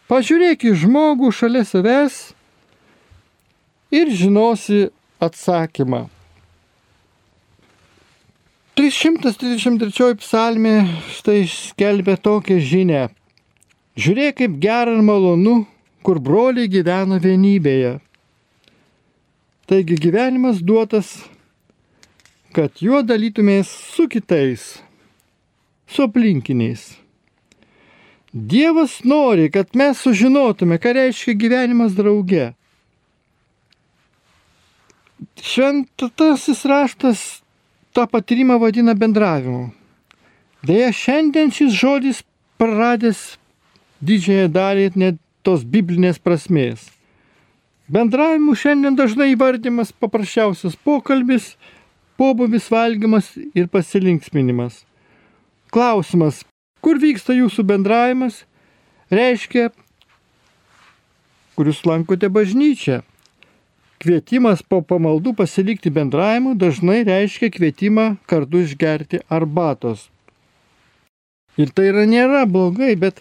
Pažiūrėk 0.08 0.64
į 0.70 0.76
žmogų 0.86 1.32
šalia 1.34 1.66
savęs 1.68 2.20
ir 3.92 4.14
žinosi 4.14 4.86
atsakymą. 5.20 6.06
333 8.78 10.16
psalmė 10.22 10.78
štai 11.18 11.44
skelbia 11.50 12.16
tokią 12.18 12.58
žinę. 12.62 13.04
Žiūrėk, 13.98 14.40
kaip 14.40 14.56
gera 14.62 14.96
ir 14.96 15.04
malonu, 15.06 15.66
kur 16.02 16.18
broliai 16.18 16.70
gyvena 16.72 17.20
vienybėje. 17.22 18.00
Taigi 19.66 19.96
gyvenimas 19.96 20.60
duotas, 20.60 21.22
kad 22.52 22.82
juo 22.84 23.00
dalytumės 23.02 23.70
su 23.94 24.10
kitais, 24.12 24.66
su 25.88 26.04
aplinkiniais. 26.04 26.90
Dievas 28.34 28.98
nori, 29.08 29.48
kad 29.54 29.72
mes 29.78 30.02
sužinotume, 30.04 30.80
ką 30.82 30.94
reiškia 30.98 31.38
gyvenimas 31.40 31.96
drauge. 31.96 32.50
Šventasis 35.40 36.66
raštas 36.68 37.22
tą 37.96 38.04
patyrimą 38.10 38.58
vadina 38.60 38.98
bendravimu. 38.98 39.70
Deja, 40.66 40.90
šiandien 40.92 41.54
šis 41.56 41.72
žodis 41.78 42.24
praradęs 42.60 43.38
didžiąją 44.04 44.50
dalį 44.52 44.90
net 45.00 45.22
tos 45.44 45.64
biblinės 45.64 46.20
prasmės. 46.20 46.90
Bendravimu 47.92 48.54
šiandien 48.56 48.96
dažnai 48.96 49.34
įvardymas 49.34 49.90
paprasčiausias 50.00 50.78
pokalbis, 50.88 51.58
pobūvis 52.16 52.70
valgymas 52.72 53.34
ir 53.52 53.68
pasilinksminimas. 53.68 54.86
Klausimas, 55.74 56.46
kur 56.80 56.96
vyksta 57.02 57.36
jūsų 57.36 57.66
bendravimas, 57.68 58.46
reiškia, 59.12 59.74
kur 61.58 61.68
jūs 61.68 61.84
lankote 61.84 62.30
bažnyčią. 62.32 63.02
Kvietimas 64.00 64.64
po 64.64 64.80
pamaldų 64.80 65.34
pasilikti 65.36 65.92
bendravimu 65.92 66.56
dažnai 66.60 67.02
reiškia 67.08 67.52
kvietimą 67.52 68.14
kartu 68.28 68.64
išgerti 68.64 69.20
arbatos. 69.28 70.08
Ir 71.60 71.72
tai 71.76 71.92
yra 71.92 72.08
nėra 72.08 72.46
blogai, 72.48 72.96
bet 72.96 73.20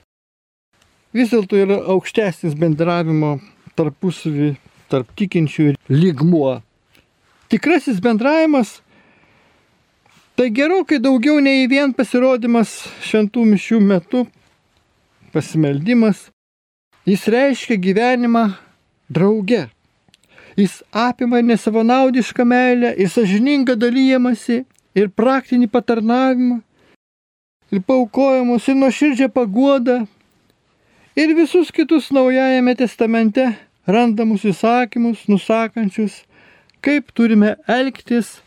vis 1.11 1.35
dėlto 1.35 1.59
yra 1.59 1.81
aukštesnis 1.95 2.55
bendravimo 2.59 3.41
tarpusavį, 3.79 4.55
tarp 4.93 5.11
tikinčių 5.17 5.73
lygmuo. 5.91 6.61
Tikrasis 7.53 8.01
bendravimas 8.01 8.81
tai 10.37 10.49
gerokai 10.51 10.99
daugiau 10.99 11.41
nei 11.45 11.67
vien 11.69 11.93
pasirodymas 11.97 12.71
šventų 13.05 13.45
mišių 13.53 13.81
metu, 13.85 14.25
pasimeldimas. 15.33 16.29
Jis 17.09 17.27
reiškia 17.35 17.77
gyvenimą 17.83 18.45
drauge. 19.13 19.67
Jis 20.57 20.83
apima 20.93 21.41
nesavanaudišką 21.43 22.45
meilę, 22.45 22.93
ir 22.97 23.09
sažiningą 23.11 23.77
dalyjimąsi, 23.81 24.63
ir 24.95 25.09
praktinį 25.17 25.69
patarnavimą, 25.73 26.61
ir 27.73 27.85
paukojimus, 27.89 28.69
ir 28.69 28.77
nuoširdžią 28.77 29.29
paguodą, 29.33 30.03
ir 31.17 31.35
visus 31.37 31.71
kitus 31.71 32.11
naujajame 32.11 32.75
testamente 32.79 33.47
randamus 33.87 34.45
įsakymus, 34.47 35.27
nusakančius, 35.29 36.23
kaip 36.83 37.13
turime 37.15 37.57
elgtis 37.69 38.41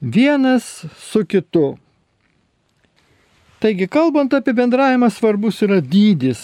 vienas 0.00 0.84
su 1.00 1.24
kitu. 1.24 1.76
Taigi, 3.60 3.88
kalbant 3.88 4.34
apie 4.36 4.52
bendravimą, 4.52 5.08
svarbus 5.10 5.62
yra 5.64 5.80
dydis. 5.80 6.42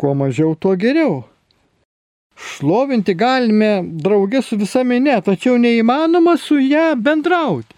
Kuo 0.00 0.14
mažiau, 0.16 0.54
tuo 0.56 0.72
geriau. 0.80 1.20
Šlovinti 2.40 3.12
galime 3.12 3.82
draugė 4.00 4.40
su 4.40 4.56
visa 4.56 4.80
minė, 4.80 5.18
tačiau 5.20 5.58
neįmanoma 5.60 6.38
su 6.40 6.56
ją 6.56 6.94
bendrauti. 6.96 7.76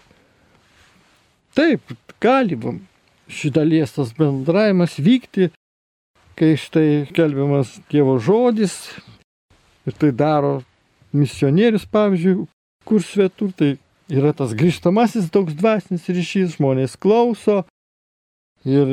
Taip, 1.53 1.91
gali 2.23 2.55
šitalies 3.27 3.91
tas 3.97 4.13
bendravimas 4.15 4.95
vykti, 4.97 5.49
kai 6.39 6.53
štai 6.59 7.05
kelbiamas 7.13 7.77
Dievo 7.91 8.17
žodis 8.19 8.75
ir 9.87 9.97
tai 9.99 10.11
daro 10.15 10.61
misionierius, 11.13 11.85
pavyzdžiui, 11.85 12.47
kur 12.87 13.03
svetur, 13.05 13.51
tai 13.53 13.75
yra 14.11 14.33
tas 14.35 14.55
grįžtamasis 14.57 15.29
toks 15.33 15.55
dvasinis 15.57 16.09
ryšys, 16.09 16.57
žmonės 16.57 16.97
klauso, 16.99 17.61
ir 18.65 18.89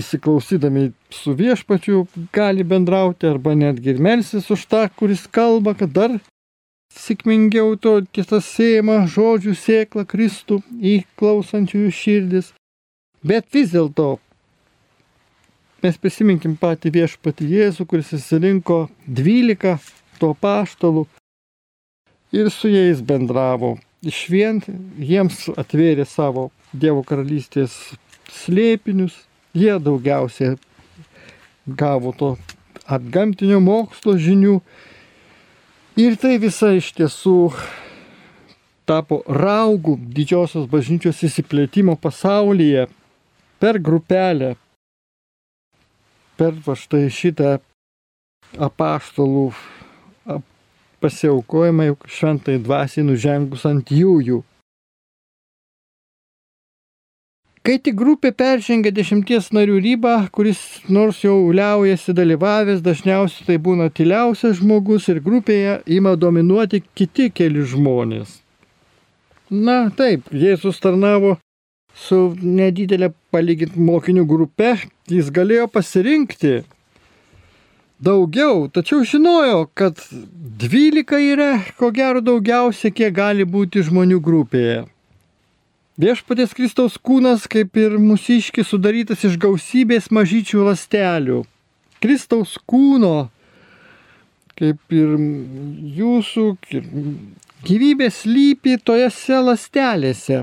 įsiklausydami 0.00 0.90
su 1.12 1.34
viešpačiu 1.36 2.06
gali 2.32 2.64
bendrauti 2.64 3.28
arba 3.28 3.54
netgi 3.54 3.94
ir 3.94 4.00
melsis 4.00 4.50
už 4.50 4.66
tą, 4.66 4.86
kuris 4.96 5.26
kalba, 5.28 5.74
kad 5.76 5.92
dar 5.92 6.16
sėkmingiau 6.96 7.76
to 7.76 8.00
tiesą 8.14 8.40
sėjama 8.42 9.04
žodžių 9.12 9.54
sėkla 9.54 10.06
kristų 10.08 10.62
į 10.80 11.02
klausančiųjų 11.20 11.92
širdis. 11.94 12.52
Bet 13.22 13.46
vis 13.52 13.74
dėlto 13.74 14.16
mes 15.82 15.96
prisiminkim 16.00 16.56
patį 16.60 16.92
viešpatį 16.98 17.48
Jėzų, 17.54 17.86
kuris 17.88 18.12
įsirinko 18.16 18.82
12 19.06 19.76
to 20.20 20.32
paštalų 20.40 21.06
ir 22.36 22.50
su 22.52 22.70
jais 22.70 23.00
bendravo. 23.00 23.78
Iš 24.00 24.20
vien 24.32 24.60
jiems 24.96 25.48
atvėrė 25.60 26.06
savo 26.08 26.50
Dievo 26.72 27.02
karalystės 27.04 27.74
slėpinius. 28.30 29.16
Jie 29.52 29.74
daugiausiai 29.82 30.54
gavo 31.66 32.12
to 32.14 32.30
atgamtinio 32.86 33.58
mokslo 33.60 34.14
žinių. 34.14 34.60
Ir 35.98 36.16
tai 36.22 36.36
visa 36.38 36.70
iš 36.76 36.92
tiesų 36.96 37.36
tapo 38.88 39.20
raugų 39.26 39.96
didžiosios 40.14 40.68
bažnyčios 40.70 41.20
įsiplėtimo 41.26 41.96
pasaulyje 42.00 42.86
per 43.60 43.78
grupelę, 43.82 44.54
per 46.40 46.56
va 46.64 46.72
štai 46.72 47.10
šitą 47.12 47.58
apaštalų 48.66 49.50
pasiaukojimą 51.00 51.90
šventai 52.08 52.56
dvasiai 52.64 53.04
nužengus 53.04 53.66
ant 53.68 53.92
jųjų. 53.92 54.40
Kai 57.60 57.76
tik 57.84 57.98
grupė 58.00 58.30
peržengia 58.32 58.88
dešimties 58.96 59.50
narių 59.52 59.76
ribą, 59.84 60.14
kuris 60.32 60.60
nors 60.88 61.18
jau 61.20 61.36
liaujasi 61.52 62.14
dalyvavęs, 62.16 62.80
dažniausiai 62.80 63.44
tai 63.50 63.58
būna 63.60 63.90
tyliausias 63.92 64.56
žmogus 64.62 65.10
ir 65.12 65.20
grupėje 65.20 65.76
ima 65.98 66.14
dominuoti 66.16 66.80
kiti 66.96 67.28
keli 67.28 67.66
žmonės. 67.68 68.38
Na 69.50 69.90
taip, 69.92 70.32
Jėzus 70.32 70.80
tarnavo 70.80 71.36
su 71.96 72.34
nedidelė 72.40 73.10
palyginti 73.32 73.80
mokinių 73.80 74.26
grupe, 74.28 74.74
jis 75.10 75.30
galėjo 75.34 75.66
pasirinkti 75.72 76.60
daugiau, 78.00 78.68
tačiau 78.72 79.04
žinojo, 79.04 79.66
kad 79.74 80.00
12 80.60 81.20
yra 81.32 81.50
ko 81.76 81.90
gero 81.92 82.22
daugiausia, 82.24 82.90
kiek 82.90 83.12
gali 83.14 83.44
būti 83.44 83.84
žmonių 83.84 84.20
grupėje. 84.24 84.86
Viešpatės 86.00 86.54
Kristaus 86.56 86.96
kūnas, 86.96 87.44
kaip 87.50 87.76
ir 87.76 87.98
mūsiškis, 88.00 88.70
sudarytas 88.70 89.20
iš 89.28 89.36
gausybės 89.40 90.08
mažyčių 90.08 90.62
lastelių. 90.70 91.42
Kristaus 92.00 92.54
kūno, 92.64 93.28
kaip 94.56 94.94
ir 94.96 95.12
jūsų 95.98 96.46
gyvybės 97.68 98.22
lypi 98.24 98.78
tojose 98.80 99.42
lastelėse. 99.44 100.40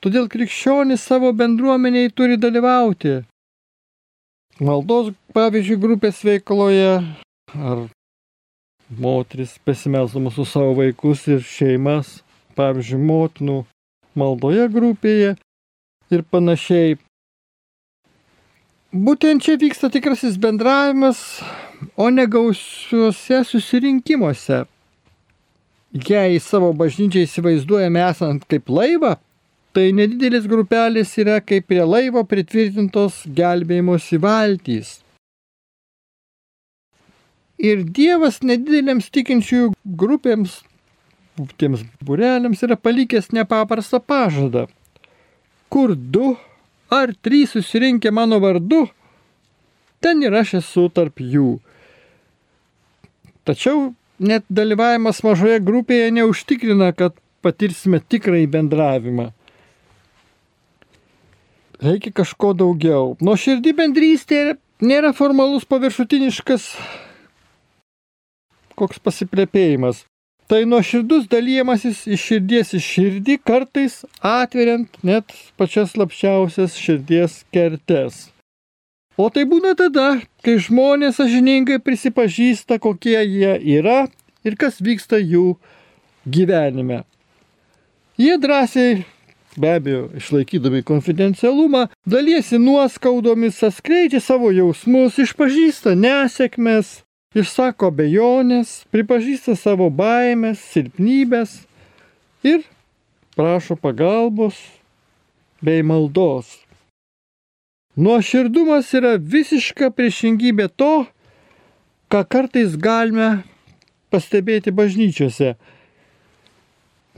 Todėl 0.00 0.30
krikščionis 0.32 1.02
savo 1.04 1.28
bendruomeniai 1.36 2.08
turi 2.16 2.38
dalyvauti. 2.40 3.18
Maldos, 4.60 5.10
pavyzdžiui, 5.36 5.76
grupės 5.80 6.22
veikloje 6.24 7.02
ar 7.52 7.82
moteris 8.90 9.58
pasimelsdamas 9.64 10.34
su 10.34 10.44
savo 10.48 10.72
vaikus 10.80 11.26
ir 11.28 11.44
šeimas, 11.44 12.18
pavyzdžiui, 12.56 13.02
motinų 13.12 13.58
maldoje 14.16 14.66
grupėje 14.72 15.36
ir 16.10 16.24
panašiai. 16.32 16.98
Būtent 18.90 19.44
čia 19.44 19.54
vyksta 19.60 19.92
tikrasis 19.92 20.40
bendravimas, 20.40 21.20
o 21.94 22.08
ne 22.10 22.24
gausiuose 22.26 23.44
susirinkimuose. 23.46 24.64
Jei 25.92 26.40
savo 26.42 26.72
bažnyčią 26.72 27.26
įsivaizduojame 27.26 28.02
esant 28.08 28.48
kaip 28.50 28.70
laivą, 28.70 29.18
tai 29.76 29.90
nedidelis 29.96 30.48
grupelės 30.50 31.12
yra 31.22 31.38
kaip 31.44 31.68
prie 31.70 31.84
laivo 31.86 32.24
pritvirtintos 32.26 33.22
gelbėjimosi 33.36 34.18
valtys. 34.22 34.98
Ir 37.60 37.84
Dievas 37.84 38.40
nedidelėms 38.40 39.10
tikinčiųjų 39.12 39.74
grupėms 40.00 40.60
tiems 41.60 41.84
bureliams 42.04 42.62
yra 42.64 42.76
palikęs 42.76 43.30
nepaprastą 43.36 44.00
pažadą. 44.00 44.66
Kur 45.68 45.94
du 45.94 46.36
ar 46.90 47.12
trys 47.22 47.54
susirinkę 47.54 48.10
mano 48.10 48.40
vardu, 48.40 48.88
ten 50.00 50.22
ir 50.22 50.34
aš 50.34 50.54
esu 50.60 50.88
tarp 50.90 51.20
jų. 51.22 51.58
Tačiau 53.46 53.92
net 54.18 54.44
dalyvavimas 54.50 55.22
mažoje 55.24 55.60
grupėje 55.64 56.10
neužtikrina, 56.16 56.90
kad 56.92 57.14
patirsime 57.42 58.00
tikrai 58.00 58.46
bendravimą. 58.46 59.30
Reikia 61.80 62.12
kažko 62.12 62.52
daugiau. 62.52 63.14
Nuo 63.24 63.36
širdį 63.40 63.72
bendrystė 63.78 64.40
nėra 64.84 65.14
formalus 65.16 65.64
paviršutiniškas 65.68 66.66
koks 68.80 69.00
pasiplėpėjimas. 69.04 70.04
Tai 70.50 70.64
nuoširdus 70.66 71.28
dalymasis 71.30 72.02
iš 72.10 72.24
širdies 72.26 72.72
į 72.74 72.80
širdį, 72.82 73.36
kartais 73.46 74.00
atveriant 74.26 74.96
net 75.06 75.30
pačias 75.60 75.94
lapščiausias 76.00 76.74
širdies 76.80 77.44
kertes. 77.54 78.24
O 79.20 79.28
tai 79.30 79.44
būna 79.46 79.76
tada, 79.78 80.08
kai 80.42 80.56
žmonės 80.64 81.20
sažiningai 81.20 81.78
prisipažįsta, 81.84 82.80
kokie 82.82 83.18
jie 83.20 83.54
yra 83.78 84.00
ir 84.46 84.56
kas 84.58 84.80
vyksta 84.82 85.20
jų 85.20 85.54
gyvenime. 86.26 87.04
Jie 88.20 88.34
drąsiai, 88.40 89.04
be 89.56 89.74
abejo, 89.74 90.08
išlaikydami 90.16 90.82
konfidencialumą, 90.86 91.86
dalysi 92.06 92.58
nuoskaudomis, 92.58 93.62
atskleidžia 93.66 94.20
savo 94.22 94.50
jausmus, 94.54 95.18
išpažįsta 95.18 95.96
nesėkmes, 95.98 97.00
išsako 97.34 97.90
bejonės, 97.94 98.84
pripažįsta 98.94 99.56
savo 99.58 99.90
baimės, 99.90 100.62
silpnybės 100.72 101.60
ir 102.46 102.62
prašo 103.36 103.76
pagalbos 103.76 104.58
bei 105.62 105.82
maldos. 105.82 106.58
Nuoširdumas 108.00 108.92
yra 108.96 109.16
visiška 109.18 109.90
priešingybė 109.92 110.70
to, 110.78 111.06
ką 112.10 112.22
kartais 112.26 112.78
galime 112.78 113.42
pastebėti 114.10 114.72
bažnyčiose. 114.74 115.56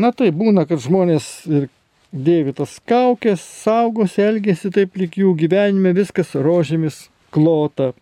Na 0.00 0.10
tai 0.16 0.32
būna, 0.34 0.64
kad 0.66 0.80
žmonės 0.82 1.28
ir 1.46 1.68
dėvi 2.12 2.52
tas 2.56 2.76
kaukės, 2.88 3.40
saugos, 3.40 4.18
elgesi 4.20 4.70
taip, 4.70 4.96
lyg 5.00 5.16
jų 5.16 5.32
gyvenime 5.40 5.94
viskas 5.96 6.34
rožėmis 6.36 7.08
klota. 7.32 7.92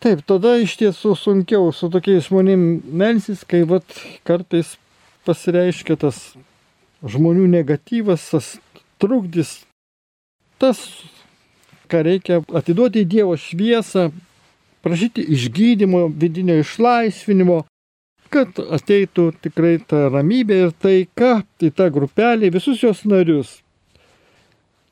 Taip, 0.00 0.22
tada 0.24 0.54
iš 0.56 0.78
tiesų 0.80 1.12
sunkiau 1.20 1.68
su 1.76 1.90
tokiais 1.92 2.30
žmonėm 2.30 2.62
melsis, 2.88 3.44
kai 3.44 3.66
vat 3.68 3.84
kartais 4.24 4.78
pasireiškia 5.28 5.98
tas 6.00 6.22
žmonių 7.04 7.44
negatyvas, 7.52 8.24
tas 8.32 8.54
trukdis, 9.00 9.58
tas, 10.60 10.80
ką 11.92 12.00
reikia 12.06 12.40
atiduoti 12.56 13.04
į 13.04 13.10
Dievo 13.12 13.36
šviesą, 13.36 14.08
prašyti 14.80 15.24
išgydymo, 15.36 16.06
vidinio 16.16 16.56
išlaisvinimo, 16.62 17.60
kad 18.30 18.58
ateitų 18.78 19.30
tikrai 19.44 19.78
ta 19.82 20.06
ramybė 20.12 20.60
ir 20.66 20.72
taika 20.78 21.40
į 21.60 21.72
tą 21.76 21.90
grupelį, 21.92 22.52
visus 22.54 22.82
jos 22.82 23.02
narius. 23.08 23.58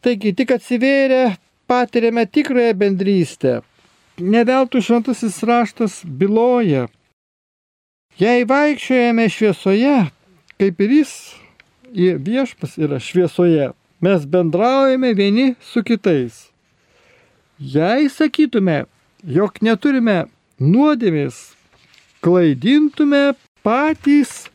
Taigi 0.03 0.35
tik 0.35 0.53
atsivėrę 0.55 1.39
patiriame 1.71 2.27
tikrąją 2.27 2.75
bendrystę, 2.79 3.61
neveltui 4.19 4.83
šventasis 4.83 5.43
raštas 5.47 6.01
byloja. 6.05 6.87
Jei 8.19 8.47
vaikščiojame 8.51 9.29
šviesoje, 9.31 9.97
kaip 10.59 10.81
ir 10.83 10.95
jis, 11.01 11.13
viešpas 11.95 12.79
yra 12.83 12.99
šviesoje, 13.03 13.71
mes 14.03 14.25
bendraujame 14.27 15.13
vieni 15.15 15.53
su 15.63 15.85
kitais. 15.87 16.49
Jei 17.59 18.11
sakytume, 18.11 18.85
jog 19.23 19.63
neturime 19.63 20.25
nuodėmės, 20.59 21.58
klaidintume 22.21 23.35
patys 23.63 24.49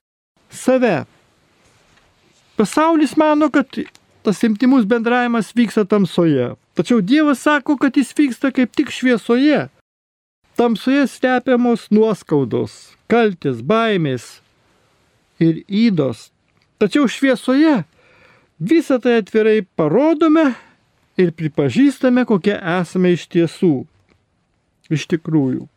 save. 0.49 1.03
Pasaulis 2.57 3.17
mano, 3.17 3.49
kad 3.49 3.67
tas 4.23 4.43
intimus 4.43 4.85
bendravimas 4.85 5.51
vyksta 5.55 5.85
tamsoje. 5.85 6.53
Tačiau 6.73 7.01
Dievas 7.01 7.41
sako, 7.41 7.77
kad 7.77 7.97
jis 7.97 8.13
vyksta 8.17 8.51
kaip 8.53 8.75
tik 8.75 8.91
šviesoje. 8.91 9.67
Tamsoje 10.55 11.07
stepiamos 11.09 11.87
nuoskaudos, 11.89 12.93
kaltis, 13.09 13.61
baimės 13.65 14.37
ir 15.41 15.63
įdos. 15.65 16.29
Tačiau 16.77 17.09
šviesoje 17.09 17.81
visą 18.61 18.99
tai 19.01 19.17
atvirai 19.21 19.63
parodome 19.75 20.53
ir 21.17 21.33
pripažįstame, 21.33 22.25
kokie 22.29 22.55
esame 22.57 23.13
iš 23.17 23.25
tiesų. 23.33 23.75
Iš 24.93 25.07
tikrųjų. 25.09 25.72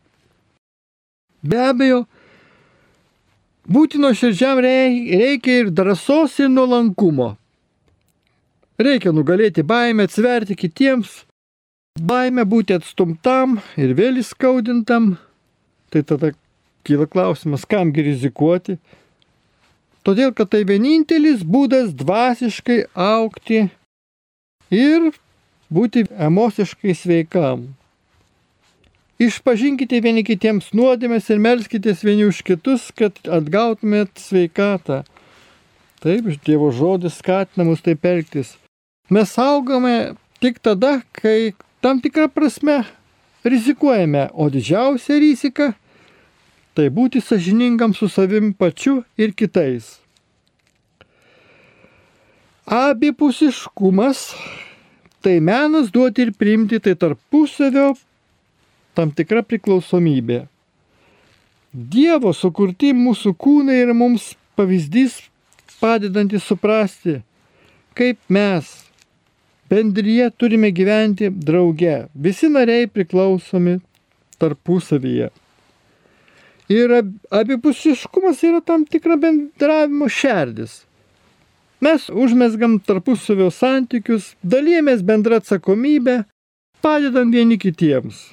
Be 1.43 1.59
abejo, 1.69 2.05
būtino 3.69 4.13
širdžiam 4.15 4.61
reikia 4.63 5.61
ir 5.61 5.69
drąsos 5.71 6.39
ir 6.41 6.49
nuolankumo. 6.49 7.35
Reikia 8.77 9.13
nugalėti 9.13 9.63
baimę, 9.65 10.05
atsiverti 10.05 10.57
kitiems, 10.57 11.23
baimę 11.97 12.45
būti 12.45 12.75
atstumtam 12.77 13.57
ir 13.77 13.95
vėl 13.97 14.19
įskaudintam. 14.21 15.15
Tai 15.89 16.03
tada 16.03 16.33
kyla 16.85 17.07
klausimas, 17.09 17.65
kamgi 17.65 18.05
rizikuoti. 18.09 18.77
Todėl, 20.07 20.31
kad 20.31 20.51
tai 20.53 20.61
vienintelis 20.63 21.41
būdas 21.43 21.91
dvasiškai 21.97 22.85
aukti 22.93 23.65
ir 24.71 25.09
būti 25.73 26.05
emociškai 26.29 26.95
sveikam. 26.95 27.65
Išpažinkite 29.17 29.97
vieni 30.05 30.21
kitiems 30.21 30.69
nuodėmės 30.77 31.31
ir 31.33 31.39
melskitės 31.41 32.03
vieni 32.05 32.27
už 32.29 32.43
kitus, 32.45 32.91
kad 32.93 33.17
atgautumėt 33.25 34.21
sveikatą. 34.21 35.01
Taip, 36.05 36.27
Dievo 36.45 36.69
žodis 36.69 37.17
skatina 37.17 37.65
mus 37.65 37.81
taip 37.81 38.05
elgtis. 38.05 38.53
Mes 39.09 39.33
augame 39.41 40.13
tik 40.37 40.61
tada, 40.61 40.99
kai 41.17 41.55
tam 41.81 41.97
tikrą 42.03 42.27
prasme 42.29 42.83
rizikuojame, 43.41 44.27
o 44.37 44.51
didžiausia 44.53 45.17
rizika 45.17 45.71
tai 46.77 46.91
būti 46.93 47.17
sažiningam 47.17 47.97
su 47.97 48.05
savim 48.13 48.51
pačiu 48.53 48.99
ir 49.17 49.33
kitais. 49.33 49.95
Abipusiškumas 52.69 54.27
tai 55.25 55.39
menas 55.41 55.89
duoti 55.89 56.27
ir 56.27 56.35
priimti, 56.37 56.77
tai 56.77 56.93
tarpusavio 56.93 57.95
tam 58.97 59.13
tikra 59.13 59.43
priklausomybė. 59.45 60.41
Dievo 61.71 62.33
sukurti 62.33 62.89
mūsų 62.97 63.35
kūnai 63.37 63.77
yra 63.83 63.93
mums 63.93 64.31
pavyzdys 64.57 65.21
padedantis 65.77 66.47
suprasti, 66.49 67.19
kaip 67.93 68.17
mes 68.33 68.73
Bendryje 69.69 70.29
turime 70.29 70.69
gyventi 70.71 71.29
drauge. 71.29 72.07
Visi 72.15 72.47
nariai 72.49 72.87
priklausomi 72.87 73.79
tarpusavyje. 74.39 75.29
Ir 76.71 76.93
abipusiškumas 77.31 78.43
yra 78.47 78.61
tam 78.63 78.85
tikra 78.85 79.17
bendravimo 79.19 80.07
šerdis. 80.09 80.83
Mes 81.83 82.07
užmesgam 82.09 82.79
tarpusavio 82.79 83.51
santykius, 83.51 84.33
dalyjamės 84.43 85.03
bendrą 85.05 85.41
atsakomybę, 85.41 86.23
padedam 86.81 87.31
vieni 87.31 87.59
kitiems. 87.59 88.23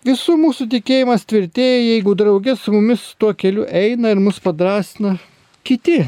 Visų 0.00 0.38
mūsų 0.40 0.64
tikėjimas 0.72 1.26
tvirtėja, 1.28 1.80
jeigu 1.90 2.14
draugė 2.16 2.54
su 2.56 2.72
mumis 2.72 3.02
tuo 3.20 3.34
keliu 3.36 3.66
eina 3.68 4.14
ir 4.14 4.20
mus 4.24 4.38
padrasina 4.40 5.18
kiti 5.60 6.06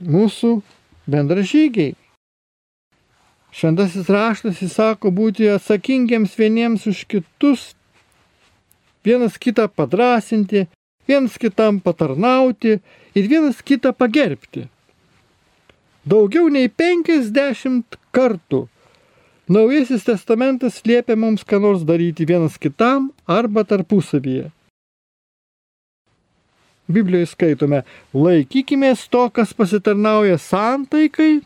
mūsų 0.00 0.54
bendražygiai. 1.04 1.92
Šventasis 3.52 4.08
raštas 4.08 4.62
įsako 4.64 5.12
būti 5.12 5.50
atsakingiams 5.52 6.32
vieniems 6.40 6.86
už 6.88 7.02
kitus, 7.12 7.66
vienas 9.04 9.36
kitą 9.36 9.68
padrasinti, 9.68 10.64
vienas 11.04 11.36
kitam 11.36 11.82
patarnauti 11.84 12.78
ir 12.80 13.28
vienas 13.28 13.60
kitą 13.60 13.92
pagerbti. 13.92 14.64
Daugiau 16.08 16.48
nei 16.48 16.72
50 16.72 18.00
kartų 18.16 18.64
Naujasis 19.48 20.02
testamentas 20.02 20.80
liepia 20.82 21.14
mums 21.14 21.44
ką 21.46 21.60
nors 21.62 21.84
daryti 21.86 22.26
vienas 22.26 22.58
kitam 22.58 23.12
arba 23.30 23.62
tarpusavyje. 23.62 24.50
Biblijoje 26.90 27.26
skaitome, 27.26 27.82
laikykime 28.14 28.94
to, 29.10 29.30
kas 29.30 29.54
pasitarnauja 29.54 30.38
santaikai 30.38 31.40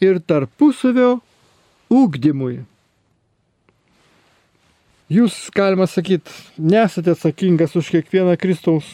ir 0.00 0.20
tarpusavio 0.20 1.20
ūkdymui. 1.92 2.60
Jūs, 5.08 5.36
galima 5.56 5.86
sakyti, 5.88 6.28
nesate 6.60 7.14
atsakingas 7.16 7.72
už 7.76 7.88
kiekvieną 7.94 8.36
Kristaus 8.36 8.84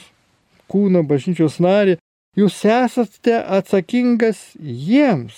kūno 0.70 1.02
bažnyčios 1.02 1.58
narį, 1.58 1.98
jūs 2.38 2.60
esate 2.62 3.40
atsakingas 3.42 4.52
jiems. 4.62 5.34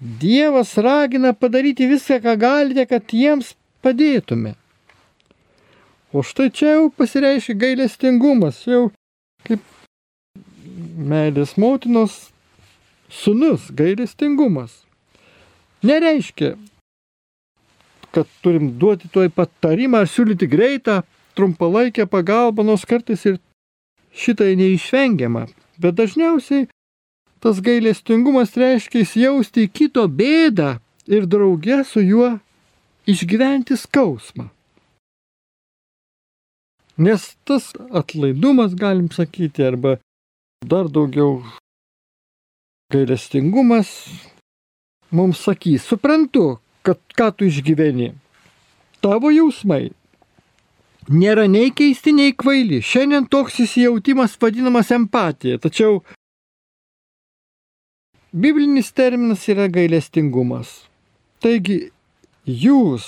Dievas 0.00 0.76
ragina 0.76 1.32
padaryti 1.32 1.88
viską, 1.88 2.20
ką 2.20 2.36
galite, 2.36 2.84
kad 2.86 3.12
jiems 3.12 3.54
padėtume. 3.80 4.52
O 6.12 6.22
štai 6.22 6.50
čia 6.52 6.76
jau 6.76 6.90
pasireiškia 6.92 7.56
gailestingumas, 7.56 8.60
jau 8.68 8.90
kaip 9.48 9.64
meilės 10.96 11.56
motinos 11.56 12.26
Sūnus 13.06 13.70
gailestingumas. 13.70 14.82
Nereiškia, 15.86 16.56
kad 18.10 18.28
turim 18.42 18.72
duoti 18.80 19.08
toj 19.12 19.30
patarimą 19.30 20.02
ar 20.02 20.10
siūlyti 20.10 20.48
greitą 20.50 21.02
trumpalaikė 21.38 22.08
pagalba, 22.10 22.64
nors 22.66 22.84
kartais 22.88 23.22
ir 23.28 23.38
šitai 24.16 24.56
neišvengiama. 24.58 25.46
Bet 25.80 25.96
dažniausiai 26.00 26.66
tas 27.40 27.60
gailestingumas 27.62 28.56
reiškia 28.56 29.04
įsijausti 29.04 29.66
į 29.66 29.72
kito 29.72 30.06
bėdą 30.08 30.76
ir 31.06 31.26
draugė 31.30 31.82
su 31.86 32.02
juo 32.02 32.36
išgyventi 33.06 33.78
skausmą. 33.78 34.48
Nes 36.96 37.34
tas 37.44 37.74
atlaidumas, 37.92 38.72
galim 38.74 39.10
sakyti, 39.12 39.62
arba 39.62 39.98
dar 40.64 40.88
daugiau 40.88 41.42
gailestingumas 42.92 43.90
mums 45.12 45.42
sakys, 45.44 45.84
suprantu, 45.84 46.56
kad 46.82 46.98
ką 47.18 47.30
tu 47.36 47.50
išgyveni. 47.50 48.14
Tavo 49.04 49.30
jausmai 49.34 49.90
nėra 51.12 51.46
nei 51.50 51.70
keisti, 51.70 52.14
nei 52.16 52.34
kvaili. 52.34 52.80
Šiandien 52.82 53.26
toks 53.30 53.60
įsijautimas 53.62 54.36
vadinamas 54.40 54.90
empatija. 54.94 55.60
Tačiau 55.62 56.00
biblinis 58.36 58.90
terminas 58.90 59.48
yra 59.48 59.66
gailestingumas. 59.72 60.84
Taigi 61.40 61.88
jūs, 62.44 63.06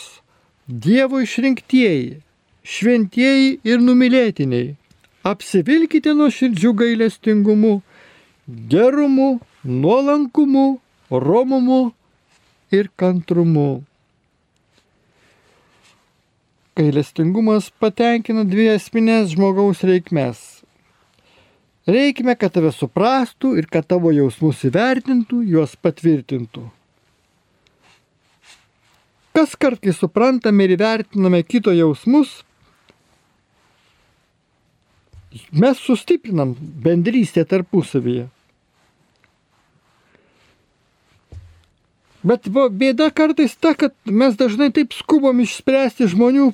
Dievo 0.68 1.22
išrinktieji, 1.24 2.18
šventieji 2.60 3.54
ir 3.64 3.80
numylėtiniai, 3.80 4.74
apsivilkite 5.24 6.12
nuo 6.16 6.28
širdžių 6.32 6.72
gailestingumu, 6.82 7.78
gerumu, 8.72 9.30
nuolankumu, 9.64 10.66
romumu 11.10 11.80
ir 12.72 12.90
kantrumu. 13.00 13.82
Gailestingumas 16.76 17.72
patenkina 17.80 18.44
dvi 18.46 18.68
esminės 18.76 19.32
žmogaus 19.32 19.80
reikmes. 19.88 20.57
Reikime, 21.88 22.34
kad 22.36 22.52
tave 22.52 22.68
suprastų 22.74 23.54
ir 23.56 23.68
kad 23.72 23.86
tavo 23.88 24.10
jausmus 24.12 24.60
įvertintų, 24.68 25.40
juos 25.48 25.72
patvirtintų. 25.80 26.66
Kas 29.32 29.54
kart, 29.56 29.80
kai 29.80 29.94
suprantame 29.96 30.66
ir 30.66 30.74
įvertiname 30.74 31.40
kito 31.48 31.72
jausmus, 31.72 32.42
mes 35.52 35.80
sustiprinam 35.80 36.52
bendrystę 36.58 37.46
tarpusavyje. 37.48 38.28
Bet 42.28 42.52
bėda 42.52 43.08
kartais 43.14 43.56
ta, 43.56 43.72
kad 43.78 43.94
mes 44.04 44.36
dažnai 44.36 44.68
taip 44.74 44.92
skubom 44.92 45.40
išspręsti 45.40 46.10
žmonių 46.12 46.50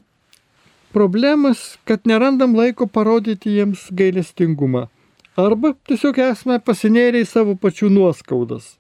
problemas, 0.95 1.73
kad 1.89 2.07
nerandam 2.07 2.55
laiko 2.55 2.87
parodyti 2.87 3.57
jiems 3.59 3.89
gailestingumą. 3.91 4.91
Arba 5.35 5.73
tiesiog 5.89 6.19
esame 6.31 6.61
pasinėrę 6.63 7.25
į 7.25 7.27
savo 7.27 7.57
pačių 7.59 7.91
nuoskaudas. 7.91 8.77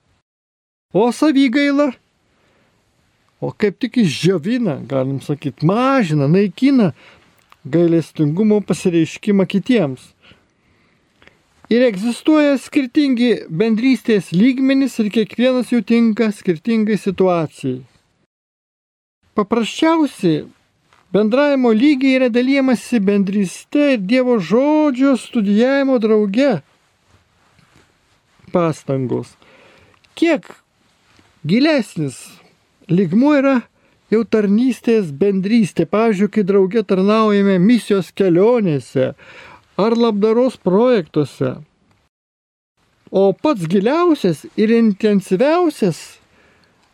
O 0.95 1.09
savygaila 1.11 1.91
o 3.45 3.53
kaip 3.53 3.79
tik 3.83 3.99
išdžiovina, 4.05 4.79
galim 4.89 5.21
sakyti, 5.21 5.67
mažina, 5.69 6.29
naikina 6.31 6.93
gailestingumo 7.65 8.61
pasireiškimą 8.69 9.47
kitiems. 9.51 10.13
Ir 11.73 11.85
egzistuoja 11.87 12.57
skirtingi 12.61 13.31
bendrystės 13.49 14.31
lygmenys 14.37 14.99
ir 15.01 15.09
kiekvienas 15.13 15.73
jų 15.73 15.81
tinka 15.89 16.29
skirtingai 16.33 16.99
situacijai. 17.01 17.81
Paprasčiausiai 19.35 20.45
bendravimo 21.15 21.71
lygiai 21.73 22.19
yra 22.19 22.29
dalyjamasi 22.35 23.01
bendrystė 23.09 23.95
ir 23.95 24.07
Dievo 24.11 24.41
žodžio 24.43 25.15
studijavimo 25.21 26.01
drauge 26.03 26.57
pastangos. 28.55 29.35
Kiek 30.19 30.47
gilesnis 31.47 32.19
Lygmuo 32.89 33.33
yra 33.39 33.55
jau 34.13 34.25
tarnystės 34.29 35.09
bendrystė. 35.17 35.87
Pavyzdžiui, 35.89 36.29
kai 36.29 36.45
draugė 36.45 36.83
tarnaujame 36.85 37.57
misijos 37.63 38.11
kelionėse 38.13 39.15
ar 39.81 39.97
labdaros 39.97 40.59
projektuose. 40.61 41.55
O 43.11 43.31
pats 43.33 43.65
giliausias 43.71 44.45
ir 44.61 44.75
intensyviausias 44.75 46.19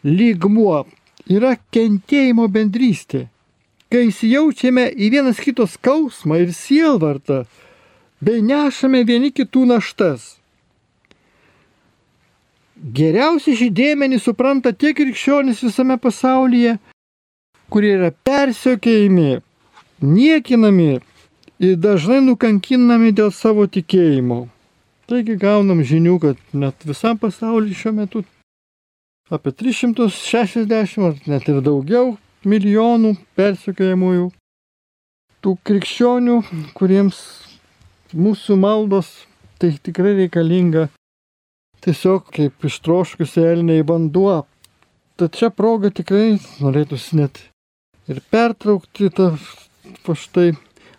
lygmuo 0.04 0.84
yra 1.26 1.56
kentėjimo 1.74 2.46
bendrystė. 2.52 3.26
Kai 3.90 4.04
įsijaučiame 4.06 4.84
į 4.94 5.08
vienas 5.10 5.40
kito 5.42 5.64
skausmą 5.66 6.36
ir 6.44 6.52
sielvartą, 6.54 7.40
bei 8.22 8.38
nešame 8.38 9.00
vieni 9.08 9.32
kitų 9.34 9.64
naštas. 9.66 10.36
Geriausiai 12.80 13.58
šį 13.58 13.68
dėmenį 13.76 14.20
supranta 14.22 14.70
tie 14.72 14.94
krikščionys 14.94 15.64
visame 15.66 15.98
pasaulyje, 16.00 16.76
kurie 17.66 17.90
yra 17.98 18.12
persiokėjami, 18.24 19.42
niekinami 20.06 20.88
ir 21.60 21.76
dažnai 21.76 22.22
nukankinami 22.24 23.10
dėl 23.10 23.34
savo 23.34 23.66
tikėjimo. 23.66 24.46
Taigi 25.10 25.34
gaunam 25.34 25.82
žinių, 25.82 26.16
kad 26.22 26.38
net 26.54 26.86
visam 26.86 27.18
pasaulyje 27.18 27.82
šiuo 27.82 27.96
metu 27.98 28.22
apie 29.34 29.50
360 29.50 31.06
ar 31.10 31.18
net 31.26 31.50
ir 31.50 31.58
daugiau 31.66 32.14
milijonų 32.48 33.14
persiokėjimųjų 33.36 34.30
tų 35.44 35.56
krikščionių, 35.64 36.36
kuriems 36.76 37.18
mūsų 38.16 38.56
maldos 38.60 39.10
tai 39.60 39.74
tikrai 39.76 40.14
reikalinga 40.22 40.88
tiesiog 41.84 42.30
kaip 42.32 42.64
ištroškusi 42.64 43.44
elniai 43.44 43.84
vanduo. 43.86 44.44
Tad 45.20 45.36
čia 45.36 45.50
proga 45.52 45.90
tikrai 45.92 46.38
norėtųsi 46.64 47.20
net 47.20 47.42
ir 48.08 48.22
pertraukti 48.32 49.10
tą 49.12 49.34
štai 50.16 50.54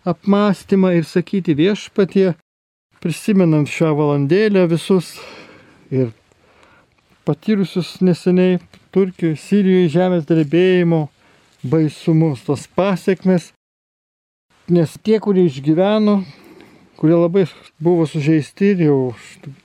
apmąstymą 0.07 0.93
ir 0.97 1.05
sakyti 1.05 1.55
viešpatie, 1.57 2.33
prisimenant 3.01 3.69
šią 3.69 3.91
valandėlę 3.97 4.67
visus 4.69 5.15
ir 5.93 6.13
patyrusius 7.25 7.99
neseniai 8.01 8.59
Turkijoje, 8.91 9.37
Sirijoje 9.39 9.89
žemės 9.93 10.25
drebėjimo 10.29 11.07
baisumus, 11.63 12.43
tos 12.45 12.67
pasiekmes, 12.75 13.51
nes 14.71 14.95
tie, 15.03 15.19
kurie 15.21 15.45
išgyveno, 15.49 16.21
kurie 16.97 17.17
labai 17.17 17.45
buvo 17.81 18.05
sužeisti 18.09 18.73
ir 18.73 18.85
jau 18.87 18.99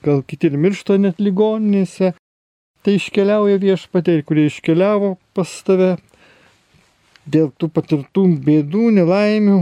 gal 0.05 0.23
kiti 0.25 0.51
ir 0.51 0.57
miršta 0.57 0.97
net 1.01 1.21
ligoninėse, 1.21 2.13
tai 2.83 2.97
iškeliauja 2.97 3.59
viešpatė 3.61 4.19
ir 4.19 4.23
kurie 4.27 4.47
iškeliavo 4.51 5.15
pas 5.37 5.51
tave 5.67 5.95
dėl 7.27 7.51
tų 7.59 7.69
patirtų 7.75 8.23
bėdų, 8.45 8.89
nelaimių, 8.97 9.57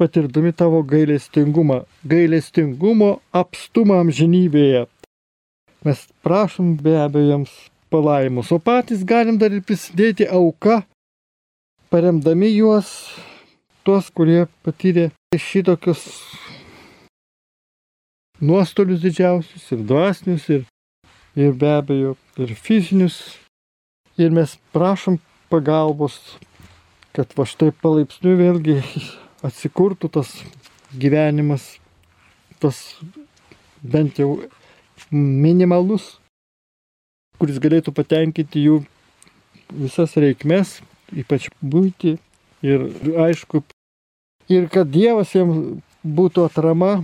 patirdami 0.00 0.52
tavo 0.56 0.80
gailestingumą, 0.86 1.82
gailestingumo 2.08 3.18
apstumą 3.36 3.98
amžinybėje. 4.04 4.86
Mes 5.86 6.06
prašom 6.26 6.76
be 6.82 6.94
abejo 6.98 7.32
jiems 7.32 7.52
palaimus, 7.92 8.52
o 8.52 8.58
patys 8.58 9.04
galim 9.06 9.38
dar 9.40 9.54
ir 9.54 9.62
prisidėti 9.66 10.26
auka, 10.26 10.82
paremdami 11.90 12.50
juos, 12.52 12.88
tuos, 13.84 14.10
kurie 14.12 14.46
patyrė 14.64 15.08
šitokius 15.32 16.04
nuostolius 18.40 19.00
didžiausius 19.02 19.64
ir 19.74 19.84
dvasinius, 19.88 20.48
ir, 20.52 20.66
ir 21.36 21.54
be 21.58 21.70
abejo, 21.78 22.16
ir 22.38 22.54
fizinius. 22.54 23.18
Ir 24.18 24.32
mes 24.34 24.56
prašom 24.74 25.20
pagalbos, 25.48 26.18
kad 27.14 27.30
va 27.38 27.46
štai 27.46 27.70
palaipsniui 27.82 28.34
vėlgi 28.40 28.78
atsikurtų 29.46 30.10
tas 30.18 30.32
gyvenimas, 30.98 31.76
tas 32.58 32.98
bent 33.82 34.18
jau 34.18 34.40
minimalus, 35.14 36.16
kuris 37.38 37.60
galėtų 37.62 37.94
patenkinti 37.94 38.64
jų 38.66 38.80
visas 39.70 40.16
reikmes, 40.18 40.80
ypač 41.12 41.48
būti 41.62 42.16
ir 42.64 42.84
aišku, 43.26 43.62
ir 44.48 44.68
kad 44.72 44.90
Dievas 44.92 45.34
jiems 45.36 45.80
būtų 46.04 46.48
atrama 46.48 47.02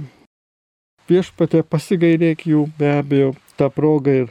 viešpatė 1.10 1.62
pasigailėk 1.68 2.46
jų 2.48 2.66
be 2.78 2.90
abejo 2.98 3.34
tą 3.58 3.68
progą 3.70 4.16
ir 4.24 4.28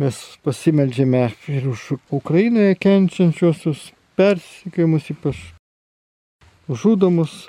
mes 0.00 0.16
pasimeldžiame 0.44 1.26
ir 1.52 1.68
už 1.68 2.00
Ukrainoje 2.08 2.76
kenčiančiosius 2.80 3.90
persikėjimus, 4.16 5.10
ypač 5.12 5.40
žudomus 6.68 7.48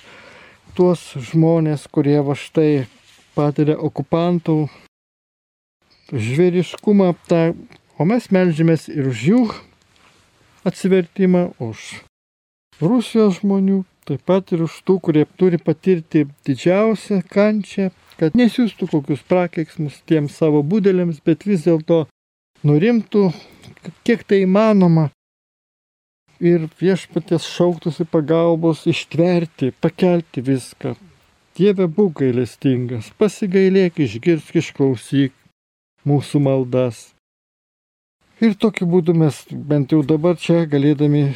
tuos 0.75 1.11
žmonės, 1.15 1.87
kurie 1.91 2.19
va 2.23 2.35
štai 2.35 2.85
patiria 3.35 3.77
okupantų 3.79 4.65
žvėriškumą, 6.11 7.13
tą, 7.27 7.53
o 7.95 8.07
mes 8.07 8.27
melžiamės 8.35 8.89
ir 8.91 9.07
už 9.11 9.25
jų 9.31 9.43
atsivertimą, 10.67 11.51
už 11.59 12.01
Rusijos 12.81 13.41
žmonių 13.41 13.83
taip 14.07 14.23
pat 14.25 14.51
ir 14.55 14.63
už 14.65 14.79
tų, 14.85 14.97
kurie 15.05 15.25
turi 15.37 15.59
patirti 15.61 16.25
didžiausią 16.47 17.21
kančią, 17.29 17.89
kad 18.17 18.35
nesiūstų 18.37 18.89
kokius 18.91 19.21
prakeiksmus 19.29 20.01
tiems 20.09 20.37
savo 20.41 20.63
būdėliams, 20.65 21.21
bet 21.25 21.45
vis 21.45 21.67
dėlto 21.67 22.05
nurimtų, 22.67 23.29
kiek 24.07 24.25
tai 24.27 24.43
įmanoma. 24.47 25.09
Ir 26.41 26.65
viešpatės 26.81 27.45
šauktųsi 27.45 28.07
pagalbos 28.09 28.87
ištverti, 28.89 29.75
pakelti 29.77 30.41
viską. 30.41 30.95
Dieve 31.57 31.85
būk 31.85 32.23
gailestingas, 32.23 33.11
pasigailėk, 33.21 33.99
išgirsk, 34.01 34.55
išklausyk 34.63 35.35
mūsų 36.07 36.41
maldas. 36.41 37.11
Ir 38.41 38.55
tokiu 38.57 38.87
būdu 38.89 39.13
mes 39.13 39.35
bent 39.53 39.91
jau 39.93 39.99
dabar 40.01 40.33
čia 40.41 40.63
galėdami 40.65 41.27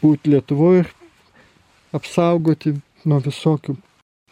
būti 0.00 0.30
Lietuvoje, 0.32 0.86
apsaugoti 1.92 2.72
nuo 3.04 3.18
visokių 3.20 3.74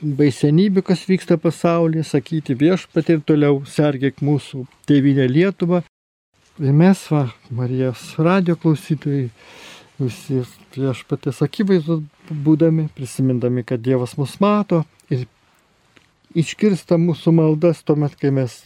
baisenybių, 0.01 0.81
kas 0.85 1.03
vyksta 1.09 1.37
pasaulyje, 1.41 2.07
sakyti 2.09 2.57
viešpatį 2.57 3.19
ir 3.19 3.23
toliau 3.29 3.59
sergėk 3.69 4.23
mūsų 4.25 4.65
tėvynę 4.89 5.27
Lietuvą. 5.29 5.83
Ir 6.57 6.73
mes, 6.73 7.03
va, 7.13 7.27
Marijos 7.53 8.15
radio 8.17 8.57
klausytojai, 8.61 9.27
visi 10.01 10.41
viešpatės 10.77 11.43
akivaizdus 11.45 12.01
būdami, 12.31 12.89
prisimindami, 12.97 13.65
kad 13.65 13.85
Dievas 13.85 14.17
mus 14.17 14.39
mato 14.41 14.87
ir 15.13 15.27
iškirsta 16.37 16.97
mūsų 17.01 17.37
maldas 17.37 17.85
tuomet, 17.85 18.17
kai 18.17 18.33
mes 18.33 18.63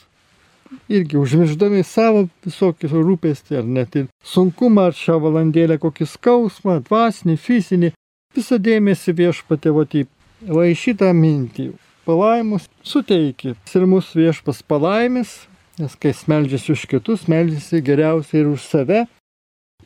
irgi 0.88 1.18
užmirždami 1.18 1.83
savo 1.87 2.26
visokius 2.44 2.94
rūpestį 2.94 3.61
ar 3.61 3.68
net 3.76 3.96
ir 3.98 4.09
sunkumą 4.26 4.88
ar 4.90 4.96
šią 4.96 5.18
valandėlę 5.24 5.78
kokį 5.83 6.09
skausmą, 6.11 6.80
dvasinį, 6.87 7.37
fizinį, 7.37 7.92
visą 8.37 8.59
dėmesį 8.62 9.14
viešpatė 9.20 9.74
vatį, 9.76 10.06
va 10.48 10.66
į 10.70 10.74
šitą 10.78 11.12
mintį. 11.16 11.70
Palaimus 12.06 12.66
suteiki 12.87 13.54
ir 13.54 13.87
mūsų 13.87 14.24
viešpas 14.24 14.62
palaimis, 14.66 15.35
nes 15.78 15.94
kai 16.00 16.14
meldžiasi 16.33 16.74
už 16.74 16.87
kitus, 16.90 17.26
meldžiasi 17.30 17.83
geriausiai 17.85 18.42
ir 18.42 18.52
už 18.54 18.64
save. 18.66 19.04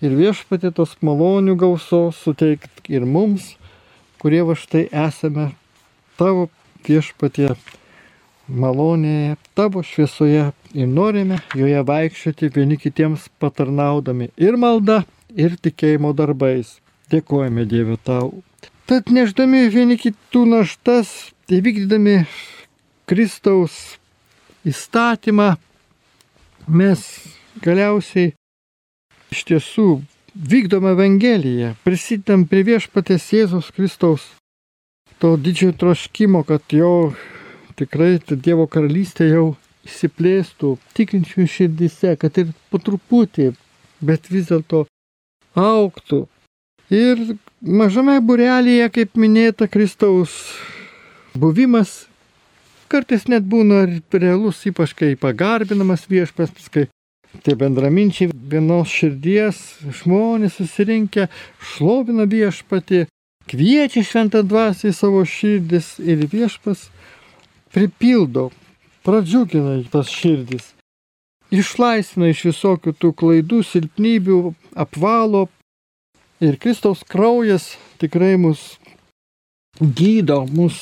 Ir 0.03 0.17
viešpatė 0.19 0.73
tos 0.75 0.97
malonių 1.07 1.55
gausos 1.59 2.19
suteikti 2.25 2.97
ir 2.97 3.05
mums, 3.07 3.55
kurie 4.19 4.43
va 4.47 4.57
štai 4.59 4.89
esame 4.91 5.53
tavo 6.19 6.49
viešpatė 6.87 7.53
malonėje, 8.49 9.37
tavo 9.57 9.83
šviesoje 9.85 10.51
ir 10.75 10.89
norime 10.89 11.41
joje 11.57 11.83
vaikščioti 11.89 12.51
vieni 12.55 12.79
kitiems 12.81 13.29
patarnaudami 13.41 14.31
ir 14.37 14.59
malda, 14.61 15.03
ir 15.35 15.57
tikėjimo 15.57 16.13
darbais. 16.17 16.79
Dėkojame 17.13 17.67
Dieve 17.69 17.99
tau. 18.01 18.43
Tad 18.89 19.11
neždami 19.13 19.67
vieni 19.73 19.97
kitų 20.01 20.45
naštas, 20.49 21.11
įvykdydami 21.53 22.25
Kristaus 23.09 23.99
įstatymą, 24.65 25.55
mes 26.69 27.05
galiausiai 27.65 28.33
iš 29.33 29.45
tiesų 29.51 29.89
vykdom 30.35 30.89
Evangeliją, 30.95 31.75
prisidedam 31.85 32.47
prie 32.49 32.65
viešpatės 32.67 33.29
Jėzus 33.37 33.71
Kristaus 33.77 34.25
to 35.21 35.37
didžiojo 35.37 35.77
troškimo, 35.81 36.43
kad 36.49 36.63
jo 36.73 37.15
tikrai 37.79 38.19
Dievo 38.31 38.67
karalystė 38.71 39.29
jau 39.31 39.47
įsiplėstų 39.85 40.77
tikinčių 40.97 41.47
širdise, 41.51 42.15
kad 42.21 42.39
ir 42.41 42.53
po 42.71 42.81
truputį, 42.81 43.53
bet 44.01 44.31
vis 44.33 44.49
dėlto 44.51 44.85
auktų. 45.59 46.25
Ir 46.93 47.21
mažame 47.61 48.17
burelėje, 48.21 48.89
kaip 48.93 49.17
minėta, 49.21 49.69
Kristaus 49.69 50.33
buvimas 51.35 52.05
kartais 52.93 53.27
net 53.29 53.47
būna 53.49 53.87
realus, 54.13 54.61
ypač 54.69 54.93
kai 54.95 55.15
pagarbinamas 55.19 56.05
viešpas, 56.11 56.53
kai 56.71 56.87
tie 57.43 57.57
bendraminčiai 57.59 58.31
vienos 58.31 58.93
širdies 58.93 59.59
žmonės 60.03 60.61
susirinkę 60.61 61.27
šlovina 61.75 62.29
viešpatį, 62.31 63.07
kviečia 63.51 64.05
šventą 64.07 64.45
dvasį 64.47 64.93
į 64.93 64.97
savo 64.97 65.25
širdis 65.27 65.97
ir 65.99 66.23
viešpas 66.31 66.87
pripildo, 67.75 68.51
pradžiugina 69.05 69.81
tas 69.91 70.13
širdis, 70.13 70.71
išlaisvina 71.55 72.31
iš 72.31 72.45
visokių 72.51 72.95
tų 72.95 73.11
klaidų, 73.19 73.61
silpnybių, 73.67 74.39
apvalo 74.79 75.49
ir 76.43 76.59
Kristaus 76.63 77.05
kraujas 77.07 77.75
tikrai 78.03 78.35
mus 78.41 78.77
gydo, 79.81 80.45
mus 80.55 80.79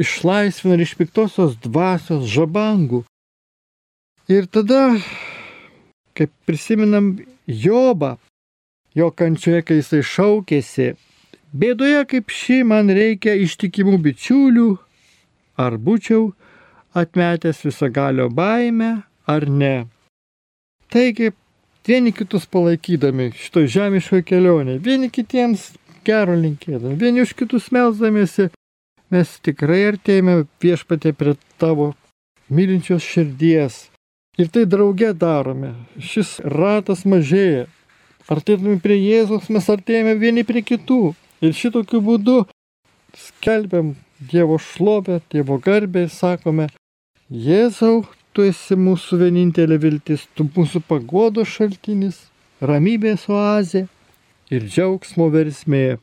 išlaisvina 0.00 0.80
iš 0.80 0.96
piktosios 0.96 1.56
dvasios 1.60 2.24
žabangų. 2.30 3.04
Ir 4.30 4.46
tada, 4.46 4.96
kaip 6.14 6.32
prisiminam 6.46 7.18
Jobą, 7.50 8.16
jo 8.94 9.10
kančioje, 9.10 9.64
kai 9.66 9.80
jisai 9.80 10.04
šaukėsi, 10.06 10.92
bėdoje 11.50 12.04
kaip 12.12 12.30
ši 12.30 12.62
man 12.66 12.92
reikia 12.94 13.34
ištikimų 13.42 13.98
bičiulių, 14.04 14.68
ar 15.60 15.76
būčiau 15.76 16.30
atmetęs 16.96 17.64
visagalio 17.66 18.28
baimę 18.32 18.90
ar 19.26 19.46
ne. 19.48 19.74
Taigi, 20.90 21.30
vieni 21.86 22.12
kitus 22.12 22.48
palaikydami 22.50 23.30
šito 23.38 23.66
žemiško 23.76 24.22
kelionė, 24.26 24.78
vieni 24.82 25.10
kitiems 25.12 25.70
gero 26.06 26.34
linkėdami, 26.34 26.96
vieni 26.98 27.22
už 27.22 27.36
kitus 27.38 27.70
melzdamėsi, 27.74 28.50
mes 29.14 29.36
tikrai 29.44 29.84
artėjame 29.92 30.44
viešpatė 30.62 31.14
prie 31.14 31.36
tavo 31.62 31.92
mylinčios 32.50 33.06
širdies. 33.06 33.86
Ir 34.38 34.48
tai 34.48 34.64
drauge 34.64 35.10
darome. 35.12 35.74
Šis 36.00 36.38
ratas 36.40 37.04
mažėja. 37.04 37.66
Artėdami 38.30 38.78
prie 38.80 38.96
Jėzus 38.96 39.50
mes 39.52 39.66
artėjame 39.68 40.14
vieni 40.18 40.46
prie 40.46 40.62
kitų. 40.62 41.14
Ir 41.44 41.56
šitokiu 41.56 42.00
būdu 42.04 42.36
skelbiam 43.18 43.94
Dievo 44.20 44.58
šlovę, 44.58 45.20
Dievo 45.32 45.58
garbę 45.58 46.02
ir 46.04 46.10
sakome, 46.12 46.66
Jėzau, 47.30 48.02
tu 48.36 48.44
esi 48.44 48.76
mūsų 48.76 49.16
vienintelė 49.22 49.78
viltis, 49.80 50.26
tu 50.36 50.44
mūsų 50.44 50.82
pagodo 50.84 51.44
šaltinis, 51.48 52.18
ramybės 52.60 53.24
oazė 53.32 53.86
ir 54.52 54.66
džiaugsmo 54.66 55.30
versmė. 55.32 55.98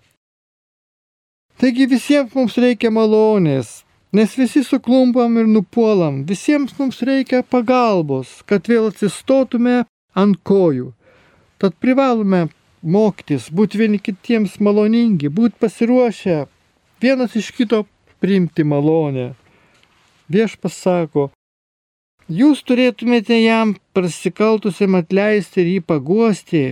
Taigi 1.61 1.85
visiems 1.91 2.33
mums 2.33 2.57
reikia 2.57 2.89
malonės, 2.93 3.83
nes 4.17 4.33
visi 4.39 4.63
suklumpam 4.65 5.37
ir 5.37 5.45
nupuolam, 5.51 6.23
visiems 6.25 6.73
mums 6.79 7.03
reikia 7.05 7.43
pagalbos, 7.45 8.39
kad 8.49 8.65
vėl 8.65 8.89
atsistotume 8.89 9.83
ant 10.17 10.39
kojų. 10.41 10.93
Tad 11.61 11.77
privalome 11.77 12.47
mokytis, 12.81 13.51
būti 13.53 13.83
vieni 13.83 14.01
kitiems 14.01 14.57
maloningi, 14.57 15.29
būti 15.29 15.61
pasiruošę 15.61 16.47
vienas 17.01 17.35
iš 17.35 17.51
kito 17.53 17.83
priimti 18.19 18.63
malonę. 18.63 19.31
Viešpas 20.27 20.75
sako, 20.83 21.29
jūs 22.27 22.63
turėtumėte 22.67 23.37
jam 23.39 23.75
prasikaltusiam 23.95 24.97
atleisti 24.99 25.61
ir 25.63 25.69
jį 25.75 25.81
paguosti, 25.91 26.63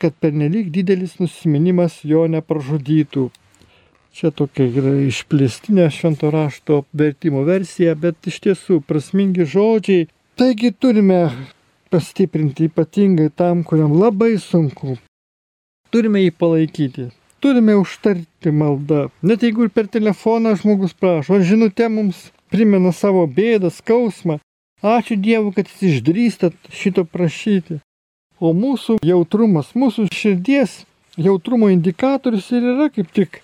kad 0.00 0.16
pernelyg 0.20 0.72
didelis 0.74 1.16
nusiminimas 1.22 2.00
jo 2.04 2.26
nepražudytų. 2.30 3.28
Čia 4.16 4.32
tokia 4.32 4.64
yra 4.80 4.94
išplėstinė 5.04 5.90
švento 5.92 6.30
rašto 6.32 6.80
vertimo 6.96 7.44
versija, 7.44 7.92
bet 7.94 8.30
iš 8.30 8.40
tiesų 8.46 8.80
prasmingi 8.88 9.44
žodžiai. 9.44 10.08
Taigi 10.36 10.72
turime 10.72 11.20
pastiprinti 11.92 12.70
ypatingai 12.70 13.28
tam, 13.32 13.62
kuriam 13.64 13.92
labai 14.00 14.34
sunku. 14.40 14.96
Turime 15.92 16.24
jį 16.24 16.32
palaikyti 16.40 17.10
turime 17.40 17.76
užtarti 17.76 18.52
maldą. 18.52 19.06
Net 19.22 19.42
jeigu 19.42 19.66
ir 19.66 19.72
per 19.74 19.88
telefoną 19.88 20.56
žmogus 20.60 20.94
prašo, 20.96 21.36
ar 21.36 21.46
žinutė 21.46 21.88
mums 21.92 22.28
primena 22.52 22.92
savo 22.92 23.26
bėdą, 23.26 23.70
skausmą. 23.74 24.38
Ačiū 24.82 25.16
Dievui, 25.16 25.54
kad 25.56 25.70
jis 25.70 25.96
išdrįstat 25.96 26.70
šito 26.70 27.06
prašyti. 27.08 27.80
O 28.38 28.52
mūsų 28.52 28.98
jautrumas, 29.06 29.72
mūsų 29.72 30.10
širdies 30.12 30.82
jautrumo 31.16 31.70
indikatorius 31.72 32.50
ir 32.52 32.66
yra 32.74 32.90
kaip 32.92 33.08
tik 33.16 33.40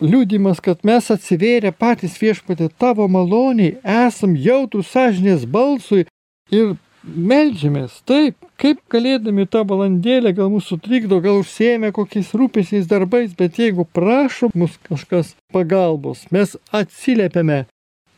liūdimas, 0.00 0.62
kad 0.64 0.84
mes 0.86 1.10
atsivėrę 1.12 1.72
patys 1.76 2.16
viešpatė 2.20 2.70
tavo 2.78 3.08
maloniai, 3.10 3.76
esam 3.82 4.36
jautrus 4.38 4.92
sąžinės 4.94 5.44
balsui 5.44 6.06
ir 6.54 6.76
Meldžiamės, 7.06 8.00
taip, 8.10 8.34
kaip 8.58 8.80
galėdami 8.90 9.46
tą 9.46 9.62
valandėlę 9.70 10.32
gal 10.34 10.48
mūsų 10.50 10.80
trikdo, 10.82 11.20
gal 11.22 11.38
užsiemė 11.44 11.92
kokiais 11.94 12.32
rūpesiais 12.34 12.88
darbais, 12.90 13.30
bet 13.38 13.60
jeigu 13.62 13.84
prašo 13.86 14.50
mus 14.58 14.74
kažkas 14.88 15.36
pagalbos, 15.54 16.24
mes 16.34 16.56
atsiliepiame 16.74 17.66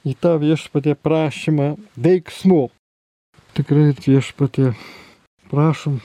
į 0.09 0.15
tą 0.17 0.39
viešpatę 0.41 0.97
prašymą 0.97 1.75
veiksmų. 2.01 2.71
Tikrai 3.53 3.93
viešpatė 4.01 4.73
prašom, 5.53 6.01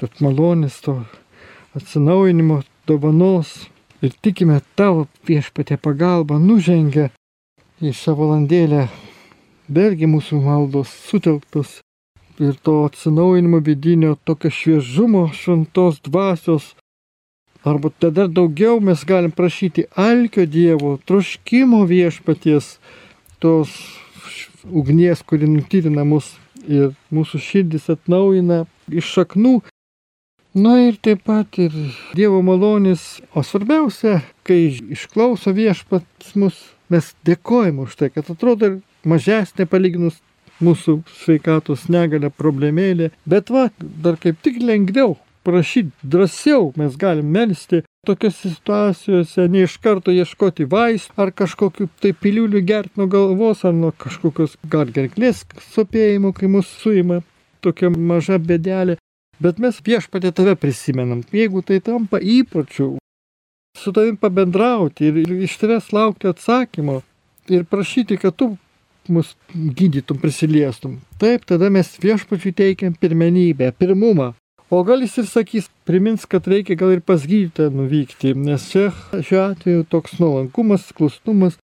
kad 0.00 0.18
malonės 0.24 0.80
to 0.82 0.96
atsinaujinimo 1.78 2.64
dovanos 2.90 3.54
ir 4.02 4.10
tikime 4.18 4.58
tavo 4.74 5.06
viešpatė 5.30 5.78
pagalba 5.78 6.40
nužengia 6.42 7.12
į 7.78 7.94
šią 7.94 8.18
valandėlę. 8.18 8.88
Vėlgi 9.72 10.10
mūsų 10.10 10.42
maldos 10.42 10.90
sutelktos 11.06 11.78
ir 12.42 12.54
to 12.66 12.82
atsinaujinimo 12.88 13.60
vidinio, 13.64 14.16
tokio 14.24 14.50
šviežumo, 14.50 15.28
šventos 15.36 16.00
dvasios. 16.04 16.72
Arba 17.62 17.92
tada 18.02 18.26
daugiau 18.26 18.80
mes 18.82 19.04
galim 19.06 19.30
prašyti 19.30 19.86
alkio 19.94 20.46
Dievo, 20.46 20.96
troškimo 21.06 21.84
viešpaties, 21.86 22.78
tos 23.38 23.76
ugnies, 24.66 25.22
kuri 25.22 25.46
nutyrina 25.46 26.02
mus 26.04 26.34
ir 26.66 26.90
mūsų 27.14 27.38
širdis 27.42 27.88
atnaujina 27.94 28.64
iš 28.90 29.14
šaknų 29.16 29.60
Na 30.52 30.74
ir 30.84 30.98
taip 31.00 31.22
pat 31.24 31.56
ir 31.56 31.72
Dievo 32.12 32.42
malonės, 32.44 33.22
o 33.32 33.40
svarbiausia, 33.40 34.18
kai 34.44 34.68
išklauso 34.92 35.54
viešpats 35.56 36.34
mus, 36.36 36.58
mes 36.92 37.14
dėkojame 37.24 37.86
už 37.86 37.94
tai, 37.96 38.10
kad 38.12 38.28
atrodo 38.28 38.74
mažesnė 39.08 39.64
palyginus 39.64 40.18
mūsų 40.64 41.00
sveikatos 41.24 41.88
negalę 41.92 42.30
problemėlė, 42.30 43.10
bet 43.28 43.52
va, 43.52 43.68
dar 43.78 44.18
kaip 44.22 44.40
tik 44.44 44.60
lengviau 44.62 45.16
prašyti, 45.46 45.90
drąsiau 46.06 46.70
mes 46.78 46.96
galim 46.96 47.30
melstį 47.34 47.82
tokiose 48.06 48.52
situacijose, 48.54 49.46
ne 49.50 49.66
iš 49.66 49.76
karto 49.82 50.14
ieškoti 50.14 50.66
vaistų 50.70 51.18
ar 51.24 51.34
kažkokiu 51.34 51.88
tai 52.02 52.14
piliulių 52.14 52.62
gert 52.66 52.98
nuo 52.98 53.08
galvos 53.10 53.64
ar 53.66 53.74
nuo 53.74 53.92
kažkokios 53.92 54.58
gal 54.70 54.90
gerklės 54.94 55.44
sopėjimo, 55.74 56.32
kai 56.34 56.50
mus 56.50 56.70
suima 56.82 57.22
tokia 57.62 57.90
maža 57.90 58.38
bedelė, 58.42 58.98
Bet 59.42 59.58
mes 59.58 59.78
viešpatė 59.82 60.30
tave 60.36 60.54
prisimenam. 60.60 61.22
Jeigu 61.34 61.64
tai 61.66 61.80
tampa 61.82 62.20
įpročiu, 62.20 62.98
su 63.78 63.92
tavim 63.94 64.18
pabendrauti 64.20 65.08
ir 65.08 65.18
iš 65.48 65.56
tavęs 65.58 65.88
laukti 65.96 66.28
atsakymo 66.30 67.00
ir 67.50 67.64
prašyti, 67.66 68.20
kad 68.22 68.36
tu 68.38 68.52
mus 69.08 69.34
gydytum, 69.54 70.20
prisiliestum. 70.22 71.00
Taip, 71.18 71.46
tada 71.48 71.70
mes 71.70 71.90
viešpačiui 72.02 72.54
teikiam 72.54 72.94
pirmenybę, 72.94 73.72
pirmumą. 73.78 74.32
O 74.72 74.80
gal 74.88 75.02
jis 75.04 75.18
ir 75.20 75.26
sakys, 75.28 75.66
primins, 75.84 76.22
kad 76.24 76.46
reikia 76.48 76.78
gal 76.80 76.94
ir 76.94 77.02
pas 77.04 77.26
gydytoją 77.28 77.74
nuvykti, 77.76 78.32
nes 78.38 78.70
čia 78.72 78.86
šiuo 79.12 79.42
atveju 79.50 79.84
toks 79.92 80.16
nuolankumas, 80.22 80.86
klusnumas 80.96 81.58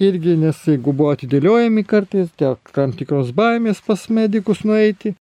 irgi, 0.00 0.36
nes 0.38 0.60
jeigu 0.68 0.94
buvo 0.94 1.10
atidėliojami 1.16 1.82
kartais, 1.88 2.30
dėl 2.38 2.56
tam 2.76 2.94
tikros 2.96 3.32
baimės 3.34 3.82
pas 3.84 4.06
medikus 4.14 4.62
nueiti, 4.68 5.16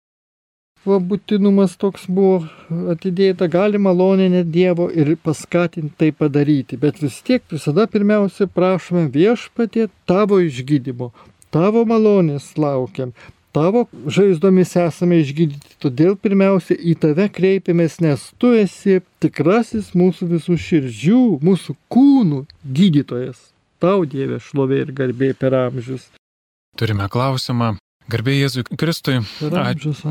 va, 0.86 0.98
būtinumas 1.00 1.76
toks 1.82 2.08
buvo 2.10 2.46
atidėta, 2.94 3.50
gali 3.52 3.82
maloninė 3.82 4.44
Dievo 4.46 4.90
ir 4.94 5.14
paskatinti 5.24 5.94
tai 5.98 6.12
padaryti. 6.16 6.80
Bet 6.82 7.02
vis 7.04 7.20
tiek 7.26 7.44
visada 7.52 7.88
pirmiausia 7.88 8.48
prašome 8.48 9.08
viešpatie 9.14 9.90
tavo 10.10 10.42
išgydymo, 10.42 11.12
tavo 11.54 11.86
malonės 11.88 12.54
laukiam. 12.58 13.14
Tavo 13.52 13.84
žaizdomis 14.08 14.78
esame 14.80 15.18
išgydyti, 15.20 15.76
todėl 15.84 16.16
pirmiausia 16.16 16.78
į 16.78 16.96
tave 17.04 17.28
kreipiamės, 17.36 18.00
nes 18.00 18.30
tu 18.40 18.54
esi 18.56 19.02
tikrasis 19.20 19.92
mūsų 19.92 20.30
visų 20.38 20.56
širdžių, 20.56 21.24
mūsų 21.44 21.76
kūnų 21.92 22.46
gydytojas. 22.64 23.50
Tau 23.84 24.06
Dieve 24.08 24.40
šlovė 24.40 24.86
ir 24.86 24.94
garbė 24.96 25.34
per 25.36 25.58
amžius. 25.58 26.08
Turime 26.80 27.10
klausimą. 27.12 27.74
Garbė 28.12 28.38
Jėzui 28.38 28.64
Kristui. 28.80 29.20
Per 29.42 29.58
amžius. 29.60 30.06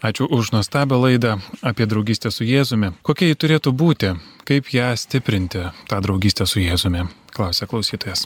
Ačiū. 0.00 0.24
Už 0.32 0.52
nuostabią 0.56 0.96
laidą 0.96 1.36
apie 1.60 1.84
draugystę 1.86 2.30
su 2.32 2.48
Jėzumi. 2.48 2.94
Kokia 3.04 3.28
ji 3.28 3.36
turėtų 3.36 3.76
būti, 3.76 4.14
kaip 4.48 4.72
ją 4.72 4.94
stiprinti, 4.96 5.66
tą 5.90 6.00
draugystę 6.00 6.48
su 6.48 6.64
Jėzumi, 6.64 7.04
klausė 7.36 7.68
klausytojas. 7.68 8.24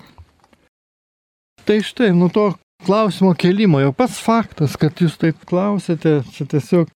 Tai 1.65 1.83
štai, 1.83 2.11
nuo 2.13 2.29
to 2.29 2.53
klausimo 2.85 3.33
kelimo 3.35 3.81
jau 3.81 3.93
pats 3.97 4.19
faktas, 4.21 4.77
kad 4.77 5.01
jūs 5.01 5.17
taip 5.17 5.39
klausėte, 5.49 6.19
čia 6.37 6.45
tiesiog 6.45 6.91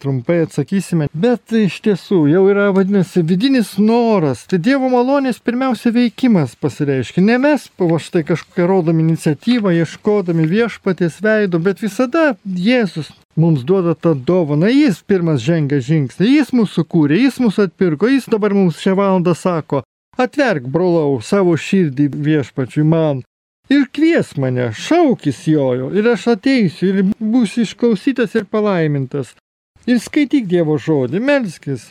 trumpai 0.00 0.38
atsakysime. 0.46 1.10
Bet 1.12 1.52
iš 1.52 1.76
tiesų 1.84 2.22
jau 2.30 2.46
yra 2.48 2.70
vadinasi 2.72 3.20
vidinis 3.26 3.74
noras. 3.82 4.46
Tai 4.48 4.60
Dievo 4.64 4.88
malonės 4.92 5.42
pirmiausia 5.44 5.92
veikimas 5.92 6.54
pasireiškia. 6.56 7.24
Ne 7.26 7.36
mes 7.42 7.66
va 7.76 8.00
štai 8.00 8.24
kažkokią 8.30 8.70
rodom 8.70 9.04
iniciatyvą, 9.04 9.74
ieškodami 9.82 10.48
viešpatės 10.48 11.20
veido, 11.24 11.60
bet 11.60 11.84
visada 11.84 12.30
Jėzus 12.46 13.12
mums 13.36 13.66
duoda 13.66 13.92
tą 13.92 14.14
dovaną. 14.16 14.70
Jis 14.72 15.02
pirmas 15.04 15.44
žengia 15.44 15.82
žingsnį, 15.84 16.32
jis 16.38 16.54
mūsų 16.56 16.88
kūrė, 16.88 17.20
jis 17.26 17.42
mūsų 17.44 17.68
atpirko, 17.68 18.08
jis 18.08 18.30
dabar 18.32 18.56
mums 18.56 18.80
šią 18.80 18.96
valandą 18.98 19.36
sako, 19.36 19.84
atverk, 20.16 20.66
brolau, 20.72 21.18
savo 21.20 21.58
širdį 21.58 22.08
viešpačiui 22.16 22.86
man. 22.86 23.26
Ir 23.68 23.84
kvies 23.92 24.32
mane, 24.40 24.70
šaukis 24.72 25.42
jojo, 25.50 25.90
ir 25.92 26.06
aš 26.08 26.30
ateisiu, 26.32 26.88
ir 26.88 27.10
būsiu 27.20 27.66
išklausytas 27.66 28.32
ir 28.38 28.46
palaimintas. 28.48 29.34
Ir 29.88 30.00
skaityk 30.00 30.46
Dievo 30.48 30.78
žodį, 30.80 31.20
melskis, 31.20 31.90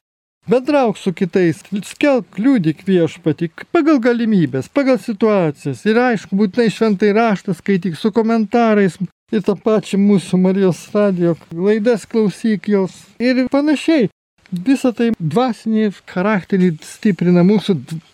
bendrauk 0.49 0.97
su 0.97 1.13
kitais, 1.13 1.61
skelk 1.85 2.39
liūdik 2.41 2.81
viešpatį 2.87 3.51
pagal 3.75 4.01
galimybės, 4.01 4.71
pagal 4.73 4.97
situacijas. 5.01 5.85
Ir 5.85 6.01
aišku, 6.01 6.33
būtinai 6.39 6.71
šventai 6.73 7.13
raštą 7.17 7.53
skaityk 7.57 7.97
su 7.99 8.11
komentarais 8.15 8.97
ir 9.31 9.45
tą 9.45 9.57
pačią 9.61 10.01
mūsų 10.01 10.41
Marijos 10.41 10.81
radio 10.95 11.35
laidas 11.53 12.09
klausyk 12.09 12.71
jos. 12.73 13.03
Ir 13.21 13.45
panašiai. 13.53 14.09
Visą 14.47 14.93
tai 14.95 15.09
dvasinį 15.19 15.89
charakterį 16.07 16.69
stiprina 16.87 17.43
mūsų 17.43 17.73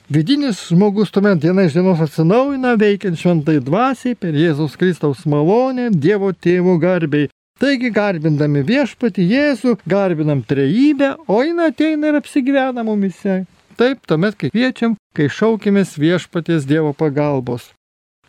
vidinis 0.10 0.64
žmogus, 0.72 1.12
tuomet 1.14 1.44
diena 1.44 1.68
iš 1.68 1.76
dienos 1.78 2.02
atsinaujina, 2.02 2.74
veikiant 2.82 3.20
šventai 3.22 3.60
dvasiai 3.62 4.18
per 4.18 4.34
Jėzaus 4.34 4.74
Kristaus 4.80 5.28
malonę, 5.30 5.92
Dievo 5.94 6.32
tėvo 6.34 6.80
garbiai. 6.82 7.30
Taigi 7.62 7.92
garbindami 7.94 8.64
viešpati 8.66 9.28
Jėzų, 9.30 9.76
garbinam 9.86 10.42
trejybę, 10.42 11.14
o 11.30 11.44
jin 11.46 11.62
ateina 11.62 12.10
ir 12.10 12.18
apsigyvena 12.18 12.82
mumise. 12.84 13.44
Taip, 13.78 14.02
tuomet, 14.10 14.34
kai 14.38 14.50
kviečiam, 14.50 14.98
kai 15.14 15.30
šaukimės 15.30 15.94
viešpaties 16.02 16.66
Dievo 16.66 16.96
pagalbos. 16.98 17.70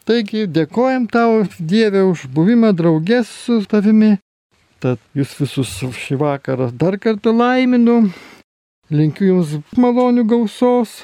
Taigi 0.05 0.45
dėkojam 0.45 1.09
tau, 1.09 1.47
Dieve, 1.57 2.05
už 2.05 2.29
buvimą 2.37 2.75
draugės 2.77 3.33
su 3.33 3.63
tavimi. 3.65 4.19
Tad 4.85 5.01
jūs 5.16 5.30
visus 5.39 5.70
šį 5.97 6.18
vakarą 6.20 6.68
dar 6.76 6.99
kartą 7.01 7.32
laiminu. 7.32 8.11
Linkiu 8.93 9.30
jums 9.30 9.55
malonių 9.80 10.26
gausos 10.28 10.99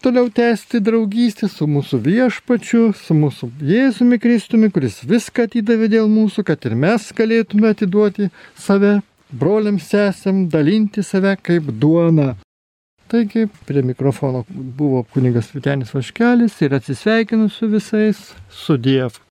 toliau 0.00 0.30
tęsti 0.32 0.80
draugystę 0.80 1.48
su 1.52 1.68
mūsų 1.68 2.00
viešpačiu, 2.06 2.82
su 2.96 3.16
mūsų 3.16 3.50
Jėzumi 3.68 4.16
Kristumi, 4.22 4.70
kuris 4.72 5.02
viską 5.04 5.44
atidavė 5.50 5.90
dėl 5.92 6.08
mūsų, 6.08 6.46
kad 6.48 6.64
ir 6.64 6.78
mes 6.80 7.10
galėtume 7.16 7.74
atiduoti 7.74 8.30
save 8.56 9.02
broliams 9.30 9.92
sesėm, 9.92 10.46
dalinti 10.48 11.04
save 11.04 11.36
kaip 11.44 11.68
duona. 11.82 12.38
Taigi 13.10 13.50
prie 13.68 13.82
mikrofono 13.84 14.46
buvo 14.48 15.04
kunigas 15.12 15.52
Vitenis 15.52 15.92
Vaškelis 15.92 16.56
ir 16.64 16.78
atsisveikinu 16.78 17.50
su 17.52 17.68
visais, 17.68 18.30
su 18.48 18.80
Dievu. 18.80 19.29